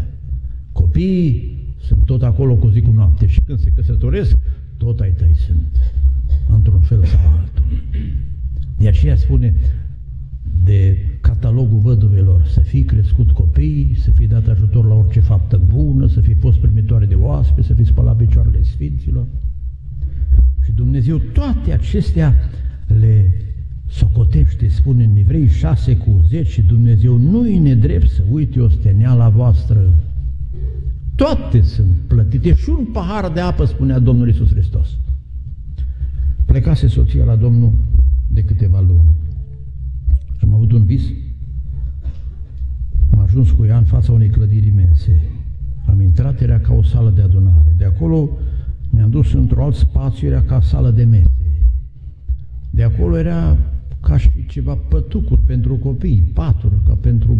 Copiii 0.72 1.58
sunt 1.80 2.04
tot 2.04 2.22
acolo 2.22 2.54
cu 2.54 2.68
zi 2.68 2.80
cu 2.80 2.90
noapte 2.90 3.26
și 3.26 3.40
când 3.46 3.58
se 3.58 3.72
căsătoresc, 3.74 4.36
tot 4.76 5.00
ai 5.00 5.10
tăi 5.10 5.34
sunt, 5.46 5.92
într-un 6.48 6.80
fel 6.80 7.04
sau 7.04 7.20
altul. 7.40 7.64
De 8.78 8.88
aceea 8.88 9.16
spune 9.16 9.54
de 10.62 10.96
catalogul 11.20 11.78
văduvelor, 11.78 12.44
să 12.46 12.60
fii 12.60 12.82
crescut 12.82 13.30
copiii, 13.30 13.96
să 14.02 14.10
fii 14.10 14.26
dat 14.26 14.48
ajutor 14.48 14.86
la 14.86 14.94
orice 14.94 15.20
faptă 15.20 15.60
bună, 15.74 16.06
să 16.06 16.20
fii 16.20 16.34
fost 16.34 16.58
primitoare 16.58 17.06
de 17.06 17.14
oaspe, 17.14 17.62
să 17.62 17.74
fii 17.74 17.86
spălat 17.86 18.16
picioarele 18.16 18.62
Sfinților. 18.62 19.26
Și 20.64 20.72
Dumnezeu 20.72 21.18
toate 21.18 21.72
acestea 21.72 22.34
le 22.98 23.30
socotește, 23.86 24.68
spune 24.68 25.04
în 25.04 25.16
Evrei 25.16 25.48
6 25.48 25.96
cu 25.96 26.24
10, 26.28 26.62
Dumnezeu 26.62 27.16
nu-i 27.16 27.58
nedrept 27.58 28.08
să 28.08 28.22
uite 28.30 28.60
osteneala 28.60 29.28
voastră. 29.28 29.94
Toate 31.14 31.62
sunt 31.62 31.96
plătite 32.06 32.54
și 32.54 32.68
un 32.68 32.84
pahar 32.92 33.32
de 33.32 33.40
apă, 33.40 33.64
spunea 33.64 33.98
Domnul 33.98 34.26
Iisus 34.26 34.50
Hristos. 34.50 34.88
Plecase 36.44 36.86
soția 36.86 37.24
la 37.24 37.36
Domnul 37.36 37.72
de 38.28 38.44
câteva 38.44 38.80
luni. 38.80 39.23
Și 40.44 40.50
am 40.50 40.56
avut 40.56 40.72
un 40.72 40.84
vis. 40.84 41.02
Am 43.12 43.20
ajuns 43.20 43.50
cu 43.50 43.64
ea 43.64 43.78
în 43.78 43.84
fața 43.84 44.12
unei 44.12 44.28
clădiri 44.28 44.66
imense. 44.66 45.22
Am 45.86 46.00
intrat, 46.00 46.40
era 46.40 46.58
ca 46.58 46.72
o 46.72 46.82
sală 46.82 47.10
de 47.10 47.22
adunare. 47.22 47.74
De 47.76 47.84
acolo 47.84 48.30
ne-am 48.90 49.10
dus 49.10 49.32
într-un 49.32 49.62
alt 49.62 49.74
spațiu, 49.74 50.28
era 50.28 50.42
ca 50.42 50.60
sală 50.60 50.90
de 50.90 51.04
mese. 51.04 51.30
De 52.70 52.82
acolo 52.82 53.18
era 53.18 53.56
ca 54.00 54.16
și 54.16 54.46
ceva 54.46 54.74
pătucuri 54.88 55.40
pentru 55.40 55.76
copii, 55.76 56.30
paturi, 56.32 56.74
ca 56.86 56.98
pentru 57.00 57.38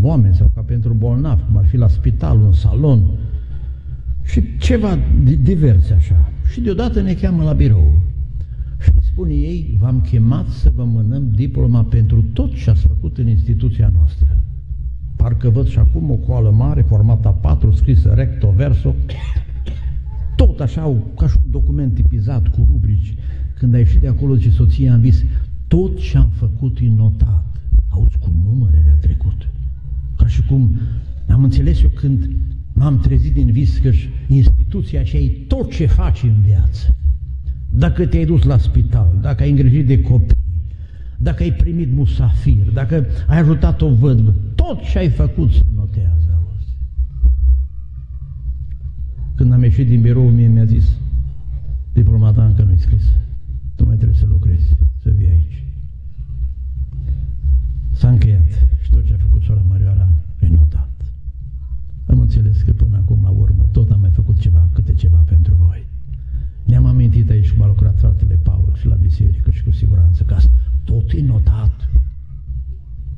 oameni 0.00 0.34
sau 0.34 0.50
ca 0.54 0.60
pentru 0.60 0.92
bolnavi, 0.92 1.42
cum 1.42 1.56
ar 1.56 1.66
fi 1.66 1.76
la 1.76 1.88
spital, 1.88 2.40
un 2.40 2.52
salon 2.52 3.10
și 4.24 4.42
ceva 4.58 4.98
diverse 5.42 5.92
așa. 5.92 6.32
Și 6.50 6.60
deodată 6.60 7.00
ne 7.00 7.14
cheamă 7.14 7.42
la 7.42 7.52
birou 7.52 8.00
și 8.80 8.90
spune 9.00 9.32
ei, 9.32 9.76
v-am 9.80 10.00
chemat 10.00 10.48
să 10.48 10.72
vă 10.74 10.84
mânăm 10.84 11.30
diploma 11.34 11.84
pentru 11.84 12.24
tot 12.32 12.54
ce 12.54 12.70
ați 12.70 12.86
făcut 12.86 13.18
în 13.18 13.28
instituția 13.28 13.92
noastră. 13.94 14.38
Parcă 15.16 15.50
văd 15.50 15.68
și 15.68 15.78
acum 15.78 16.10
o 16.10 16.14
coală 16.14 16.50
mare, 16.50 16.82
formată 16.82 17.28
a 17.28 17.30
patru, 17.30 17.70
scrisă 17.70 18.08
recto 18.08 18.50
verso, 18.50 18.94
tot 20.36 20.60
așa, 20.60 20.94
ca 21.16 21.28
și 21.28 21.36
un 21.44 21.50
document 21.50 21.94
tipizat 21.94 22.48
cu 22.48 22.66
rubrici. 22.72 23.14
Când 23.54 23.74
a 23.74 23.78
ieșit 23.78 24.00
de 24.00 24.08
acolo, 24.08 24.36
ce 24.36 24.50
soția 24.50 24.92
am 24.92 25.00
vis, 25.00 25.24
tot 25.66 25.98
ce 25.98 26.16
am 26.18 26.28
făcut 26.28 26.78
e 26.78 26.88
notat. 26.96 27.44
Auzi 27.88 28.18
cum 28.18 28.32
numărele 28.44 28.94
a 28.96 29.00
trecut. 29.00 29.48
Ca 30.16 30.26
și 30.26 30.42
cum 30.42 30.80
am 31.28 31.42
înțeles 31.42 31.82
eu 31.82 31.88
când 31.88 32.30
m-am 32.72 33.00
trezit 33.00 33.32
din 33.32 33.50
vis 33.50 33.78
că 33.78 33.90
instituția 34.26 35.00
aceea 35.00 35.22
e 35.22 35.28
tot 35.28 35.70
ce 35.70 35.86
faci 35.86 36.22
în 36.22 36.40
viață. 36.44 36.96
Dacă 37.78 38.06
te-ai 38.06 38.24
dus 38.24 38.42
la 38.42 38.58
spital, 38.58 39.18
dacă 39.20 39.42
ai 39.42 39.50
îngrijit 39.50 39.86
de 39.86 40.00
copii, 40.00 40.36
dacă 41.18 41.42
ai 41.42 41.52
primit 41.52 41.92
musafir, 41.92 42.70
dacă 42.72 43.06
ai 43.26 43.38
ajutat 43.38 43.80
o 43.80 43.94
vădvă, 43.94 44.34
tot 44.54 44.82
ce 44.82 44.98
ai 44.98 45.08
făcut 45.08 45.50
se 45.52 45.62
notează. 45.74 46.30
Auzi. 46.34 46.76
Când 49.34 49.52
am 49.52 49.62
ieșit 49.62 49.86
din 49.86 50.00
birou, 50.00 50.28
mie 50.28 50.46
mi-a 50.46 50.64
zis, 50.64 50.98
diplomata 51.92 52.44
încă 52.44 52.62
nu-i 52.62 52.78
scris, 52.78 53.02
tu 53.74 53.84
mai 53.84 53.96
trebuie 53.96 54.18
să 54.18 54.26
lucrezi, 54.26 54.76
să 55.02 55.10
vii 55.10 55.28
aici. 55.28 55.64
S-a 57.90 58.08
încheiat 58.08 58.68
și 58.82 58.90
tot 58.90 59.04
ce 59.04 59.12
a 59.12 59.16
făcut 59.16 59.42
sora 59.42 59.62
Marioara 59.68 60.08
e 60.40 60.48
notat. 60.48 60.90
Am 62.06 62.20
înțeles 62.20 62.62
că 62.62 62.72
până 62.72 62.96
acum, 62.96 63.18
la 63.22 63.30
urmă, 63.30 63.66
tot 63.72 63.90
am 63.90 64.00
mai 64.00 64.10
făcut 64.10 64.38
ceva, 64.38 64.68
câte 64.72 64.94
ceva 64.94 65.24
pentru 65.26 65.54
voi. 65.54 65.87
Ne-am 66.68 66.86
amintit 66.86 67.30
aici 67.30 67.52
cum 67.52 67.62
a 67.62 67.66
lucrat 67.66 67.98
fratele 67.98 68.38
Paul 68.42 68.72
și 68.80 68.86
la 68.86 68.94
biserică 68.94 69.50
și 69.50 69.64
cu 69.64 69.70
siguranță 69.70 70.22
că 70.22 70.36
tot 70.84 71.12
e 71.12 71.22
notat. 71.22 71.88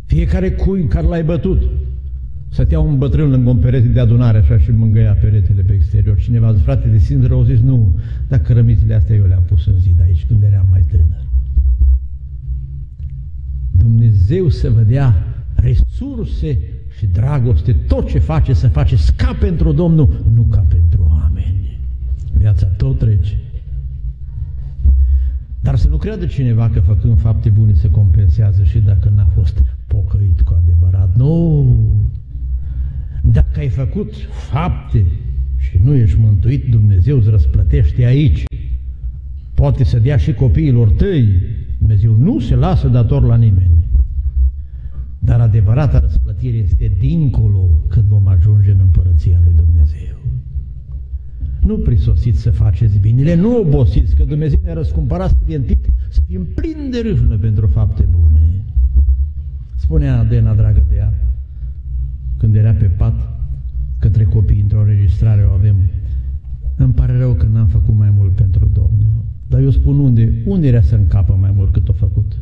Fiecare 0.04 0.50
cui 0.50 0.86
care 0.86 1.06
l-ai 1.06 1.24
bătut. 1.24 1.62
Stătea 2.48 2.80
un 2.80 2.98
bătrân 2.98 3.30
lângă 3.30 3.50
un 3.50 3.56
perete 3.56 3.86
de 3.86 4.00
adunare 4.00 4.38
așa 4.38 4.58
și 4.58 4.70
mângăia 4.70 5.12
peretele 5.12 5.62
pe 5.62 5.72
exterior. 5.72 6.18
Cineva 6.18 6.46
a 6.46 6.52
zis, 6.52 6.62
frate 6.62 6.88
de 6.88 6.98
Sindră, 6.98 7.34
au 7.34 7.44
zis, 7.44 7.60
nu, 7.60 7.98
dacă 8.28 8.52
rămizile 8.52 8.94
astea 8.94 9.16
eu 9.16 9.26
le-am 9.26 9.42
pus 9.42 9.66
în 9.66 9.78
zid 9.78 10.00
aici 10.00 10.26
când 10.26 10.42
eram 10.42 10.66
mai 10.70 10.84
tânăr. 10.90 11.26
Dumnezeu 13.70 14.48
să 14.48 14.70
vă 14.70 14.80
dea 14.80 15.24
resurse 15.54 16.58
și 16.98 17.06
dragoste, 17.06 17.72
tot 17.72 18.08
ce 18.08 18.18
face 18.18 18.52
să 18.52 18.68
face 18.68 18.96
ca 19.16 19.36
pentru 19.40 19.72
Domnul, 19.72 20.24
nu 20.34 20.42
ca 20.42 20.58
pentru 20.58 20.80
oameni. 20.80 20.89
Viața 22.40 22.66
tot 22.66 22.98
trece. 22.98 23.38
Dar 25.60 25.76
să 25.76 25.88
nu 25.88 25.96
creadă 25.96 26.26
cineva 26.26 26.70
că 26.70 26.80
făcând 26.80 27.20
fapte 27.20 27.48
bune 27.48 27.74
se 27.74 27.90
compensează 27.90 28.64
și 28.64 28.78
dacă 28.78 29.12
n-a 29.14 29.28
fost 29.34 29.62
pocăit 29.86 30.40
cu 30.40 30.58
adevărat. 30.62 31.16
Nu! 31.16 31.66
Dacă 33.22 33.58
ai 33.58 33.68
făcut 33.68 34.14
fapte 34.50 35.04
și 35.56 35.80
nu 35.82 35.94
ești 35.94 36.18
mântuit, 36.18 36.70
Dumnezeu 36.70 37.16
îți 37.16 37.28
răsplătește 37.28 38.04
aici. 38.04 38.44
Poate 39.54 39.84
să 39.84 39.98
dea 39.98 40.16
și 40.16 40.32
copiilor 40.32 40.90
tăi. 40.90 41.28
Dumnezeu 41.78 42.16
nu 42.16 42.38
se 42.38 42.54
lasă 42.54 42.88
dator 42.88 43.22
la 43.22 43.36
nimeni. 43.36 43.88
Dar 45.18 45.40
adevărata 45.40 45.98
răsplătire 45.98 46.56
este 46.56 46.92
dincolo 46.98 47.68
când 47.88 48.04
vom 48.04 48.26
ajunge 48.26 48.70
în 48.70 48.80
împărăția 48.80 49.40
lui 49.44 49.52
Dumnezeu. 49.56 50.19
Nu 51.70 51.76
prisosiți 51.76 52.40
să 52.40 52.50
faceți 52.50 52.98
binele, 52.98 53.34
nu 53.34 53.58
obosiți, 53.60 54.14
că 54.14 54.24
Dumnezeu 54.24 54.58
ne-a 54.62 54.74
răscumpărat 54.74 55.30
scrientit 55.40 55.88
să 56.08 56.20
fim 56.26 56.46
plini 56.54 56.90
de 56.90 57.00
râvnă 57.00 57.36
pentru 57.36 57.66
fapte 57.66 58.08
bune. 58.10 58.64
Spunea 59.74 60.18
Adena, 60.18 60.54
dragă 60.54 60.84
de 60.88 60.94
ea, 60.96 61.14
când 62.36 62.54
era 62.54 62.72
pe 62.72 62.84
pat, 62.84 63.14
către 63.98 64.24
copii 64.24 64.60
într-o 64.60 64.80
înregistrare 64.80 65.42
o 65.50 65.52
avem. 65.52 65.76
Îmi 66.76 66.92
pare 66.92 67.18
rău 67.18 67.32
că 67.32 67.46
n-am 67.52 67.66
făcut 67.66 67.94
mai 67.94 68.12
mult 68.16 68.32
pentru 68.32 68.70
Domnul. 68.72 69.24
Dar 69.48 69.60
eu 69.60 69.70
spun 69.70 69.98
unde, 69.98 70.32
unde 70.44 70.66
era 70.66 70.80
să 70.80 70.94
încapă 70.94 71.36
mai 71.40 71.52
mult 71.56 71.72
cât 71.72 71.88
o 71.88 71.92
făcut? 71.92 72.38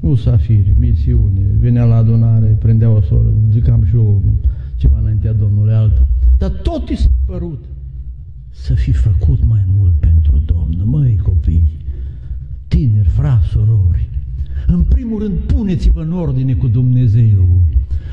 Usafiri, 0.00 0.74
misiune, 0.78 1.40
venea 1.58 1.84
la 1.84 1.96
adunare, 1.96 2.46
prindea 2.46 2.90
o 2.90 3.00
soră, 3.00 3.32
zicam 3.50 3.84
și 3.84 3.94
eu 3.94 4.22
ceva 4.78 4.98
înaintea 4.98 5.32
Domnului 5.32 5.74
altă. 5.74 6.06
Dar 6.38 6.50
tot 6.50 6.88
i 6.88 6.96
s-a 6.96 7.10
părut 7.24 7.64
să 8.50 8.74
fi 8.74 8.92
făcut 8.92 9.44
mai 9.44 9.64
mult 9.76 9.92
pentru 10.00 10.42
Domnul. 10.44 10.86
Măi 10.86 11.16
copii, 11.16 11.76
tineri, 12.68 13.08
frați, 13.08 13.46
sorori, 13.46 14.08
în 14.66 14.82
primul 14.82 15.22
rând 15.22 15.38
puneți-vă 15.38 16.00
în 16.00 16.12
ordine 16.12 16.54
cu 16.54 16.68
Dumnezeu 16.68 17.46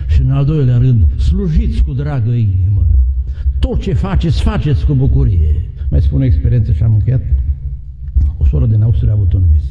și 0.07 0.21
în 0.21 0.31
al 0.31 0.45
doilea 0.45 0.77
rând 0.77 1.19
slujiți 1.19 1.83
cu 1.83 1.93
dragă 1.93 2.31
inimă. 2.31 2.87
Tot 3.59 3.81
ce 3.81 3.93
faceți, 3.93 4.41
faceți 4.41 4.85
cu 4.85 4.93
bucurie. 4.93 5.69
Mai 5.89 6.01
spun 6.01 6.21
o 6.21 6.23
experiență 6.23 6.71
și 6.71 6.83
am 6.83 6.93
încheiat. 6.93 7.21
O 8.37 8.45
soră 8.45 8.65
din 8.65 8.81
Austria 8.81 9.09
a 9.09 9.13
avut 9.13 9.33
un 9.33 9.43
vis. 9.51 9.63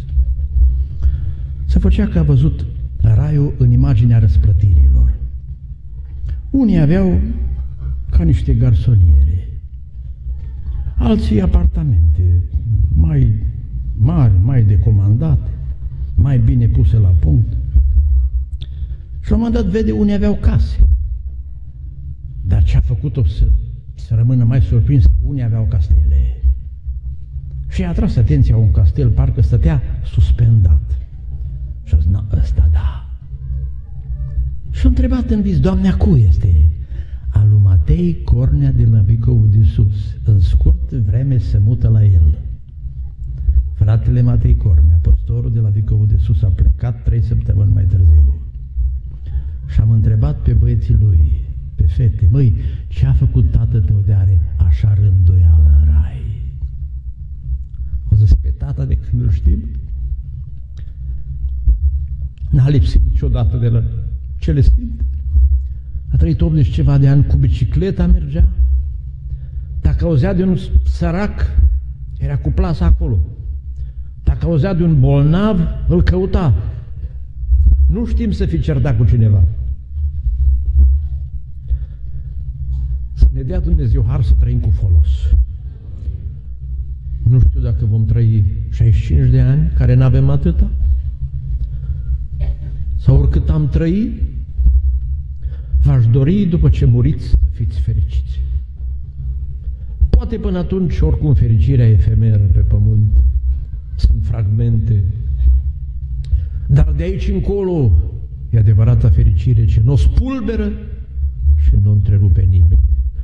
Se 1.64 1.78
făcea 1.78 2.06
că 2.06 2.18
a 2.18 2.22
văzut 2.22 2.66
raiul 3.00 3.54
în 3.58 3.70
imaginea 3.70 4.18
răsplătirilor. 4.18 5.12
Unii 6.54 6.78
aveau 6.78 7.20
ca 8.10 8.24
niște 8.24 8.54
garsoniere, 8.54 9.48
alții 10.96 11.40
apartamente 11.40 12.40
mai 12.88 13.32
mari, 13.96 14.32
mai 14.42 14.62
decomandate, 14.62 15.50
mai 16.14 16.38
bine 16.38 16.66
puse 16.66 16.98
la 16.98 17.08
punct. 17.08 17.52
Și 19.20 19.30
la 19.30 19.36
un 19.36 19.42
moment 19.42 19.54
dat 19.54 19.72
vede 19.72 19.92
unii 19.92 20.14
aveau 20.14 20.34
case. 20.34 20.88
Dar 22.40 22.64
ce 22.64 22.76
a 22.76 22.80
făcut-o 22.80 23.24
să, 23.24 23.48
să 23.94 24.14
rămână 24.14 24.44
mai 24.44 24.62
surprins, 24.62 25.04
unii 25.24 25.42
aveau 25.42 25.64
castele. 25.64 26.42
Și 27.68 27.84
a 27.84 27.88
atras 27.88 28.16
atenția 28.16 28.56
un 28.56 28.70
castel, 28.70 29.10
parcă 29.10 29.42
stătea 29.42 29.82
suspendat. 30.04 30.98
Și 31.82 31.94
a 31.94 31.98
zis, 31.98 32.10
ăsta 32.38 32.68
da. 32.72 33.03
Și 34.74 34.86
a 34.86 34.88
întrebat 34.88 35.30
în 35.30 35.42
vis, 35.42 35.60
Doamne, 35.60 35.88
a 35.88 35.96
cui 35.96 36.24
este? 36.28 36.70
A 37.28 37.44
lui 37.44 37.58
Matei 37.62 38.22
Cornea 38.22 38.72
de 38.72 38.84
la 38.84 38.98
Vicovul 38.98 39.50
de 39.50 39.62
Sus. 39.62 40.16
În 40.24 40.40
scurt 40.40 40.92
vreme 40.92 41.38
se 41.38 41.58
mută 41.58 41.88
la 41.88 42.04
el. 42.04 42.38
Fratele 43.72 44.20
Matei 44.20 44.56
Cornea, 44.56 44.98
păstorul 45.02 45.52
de 45.52 45.60
la 45.60 45.68
Vicovul 45.68 46.06
de 46.06 46.16
Sus, 46.16 46.42
a 46.42 46.48
plecat 46.48 47.02
trei 47.02 47.22
săptămâni 47.22 47.72
mai 47.72 47.84
târziu. 47.84 48.34
Și 49.66 49.80
am 49.80 49.90
întrebat 49.90 50.38
pe 50.38 50.52
băieții 50.52 50.94
lui, 50.94 51.32
pe 51.74 51.82
fete, 51.82 52.28
măi, 52.30 52.56
ce 52.88 53.06
a 53.06 53.12
făcut 53.12 53.50
tată 53.50 53.80
tău 53.80 54.02
de 54.06 54.12
are 54.12 54.40
așa 54.56 54.94
rânduială 54.94 55.78
în 55.80 55.92
rai? 55.92 56.42
O 58.12 58.16
zis, 58.16 58.34
pe 58.34 58.48
tata 58.48 58.84
de 58.84 58.96
când 58.96 59.22
îl 59.22 59.30
știm, 59.30 59.58
n-a 62.50 62.68
lipsit 62.68 63.00
niciodată 63.10 63.56
de 63.56 63.68
la 63.68 63.82
cele 64.44 64.60
sfinte. 64.60 65.04
A 66.12 66.16
trăit 66.16 66.40
80 66.40 66.70
ceva 66.70 66.98
de 66.98 67.08
ani 67.08 67.26
cu 67.26 67.36
bicicleta, 67.36 68.06
mergea. 68.06 68.48
Dacă 69.80 70.04
auzea 70.04 70.34
de 70.34 70.42
un 70.44 70.56
sărac, 70.84 71.50
era 72.18 72.38
cu 72.38 72.50
plasa 72.50 72.84
acolo. 72.84 73.18
Dacă 74.22 74.46
auzea 74.46 74.74
de 74.74 74.82
un 74.82 75.00
bolnav, 75.00 75.60
îl 75.88 76.02
căuta. 76.02 76.54
Nu 77.86 78.06
știm 78.06 78.30
să 78.30 78.46
fi 78.46 78.60
certat 78.60 78.96
cu 78.96 79.04
cineva. 79.04 79.44
Să 83.12 83.26
ne 83.32 83.42
dea 83.42 83.60
Dumnezeu 83.60 84.04
har 84.06 84.22
să 84.22 84.32
trăim 84.38 84.58
cu 84.58 84.70
folos. 84.70 85.08
Nu 87.28 87.38
știu 87.38 87.60
dacă 87.60 87.84
vom 87.84 88.04
trăi 88.04 88.44
65 88.70 89.30
de 89.30 89.40
ani, 89.40 89.70
care 89.76 89.94
nu 89.94 90.02
avem 90.02 90.28
atâta, 90.28 90.70
sau 92.96 93.18
oricât 93.18 93.48
am 93.48 93.68
trăit, 93.68 94.22
v-aș 95.84 96.06
dori 96.06 96.44
după 96.44 96.68
ce 96.68 96.84
muriți 96.84 97.24
să 97.24 97.36
fiți 97.50 97.80
fericiți. 97.80 98.40
Poate 100.10 100.36
până 100.36 100.58
atunci, 100.58 101.00
oricum, 101.00 101.34
fericirea 101.34 101.88
efemeră 101.88 102.42
pe 102.52 102.58
pământ. 102.58 103.24
Sunt 103.94 104.18
fragmente. 104.22 105.04
Dar 106.66 106.92
de 106.96 107.02
aici 107.02 107.28
încolo 107.28 107.92
e 108.50 108.58
adevărata 108.58 109.08
fericire 109.08 109.64
ce 109.64 109.80
nu 109.84 109.92
o 109.92 109.96
spulberă 109.96 110.72
și 111.56 111.74
nu 111.82 111.90
întrerupe 111.90 112.40
nimeni. 112.40 112.78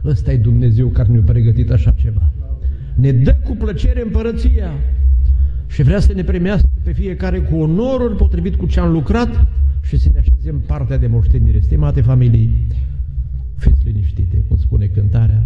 Ăsta 0.04 0.32
e 0.32 0.36
Dumnezeu 0.36 0.88
care 0.88 1.08
ne-a 1.08 1.22
pregătit 1.22 1.70
așa 1.70 1.90
ceva. 1.90 2.32
Ne 2.94 3.12
dă 3.12 3.36
cu 3.44 3.56
plăcere 3.56 4.02
împărăția 4.02 4.70
și 5.66 5.82
vrea 5.82 6.00
să 6.00 6.12
ne 6.12 6.22
primească 6.22 6.68
pe 6.82 6.92
fiecare 6.92 7.38
cu 7.38 7.56
onoruri 7.56 8.16
potrivit 8.16 8.54
cu 8.54 8.66
ce 8.66 8.80
am 8.80 8.92
lucrat 8.92 9.46
și 9.82 9.96
să 9.98 10.10
ne 10.12 10.18
așeze 10.18 10.50
în 10.50 10.58
partea 10.66 10.98
de 10.98 11.06
moștenire. 11.06 11.60
Stimate 11.60 12.00
familii, 12.00 12.66
fiți 13.56 13.84
liniștite, 13.84 14.44
cum 14.48 14.56
spune 14.56 14.86
cântarea. 14.86 15.42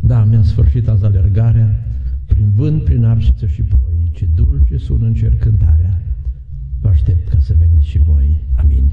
Da, 0.00 0.24
mi-a 0.24 0.42
sfârșit 0.42 0.88
azi 0.88 1.04
alergarea, 1.04 1.84
prin 2.26 2.50
vânt, 2.54 2.84
prin 2.84 3.04
arșiță 3.04 3.46
și 3.46 3.62
ploi, 3.62 4.10
ce 4.12 4.26
dulce 4.34 4.76
sună 4.76 5.06
în 5.06 5.14
cer 5.14 5.36
cântarea. 5.36 6.02
Vă 6.80 6.88
aștept 6.88 7.28
ca 7.28 7.38
să 7.40 7.54
veniți 7.58 7.86
și 7.86 7.98
voi. 7.98 8.40
Amin. 8.54 8.90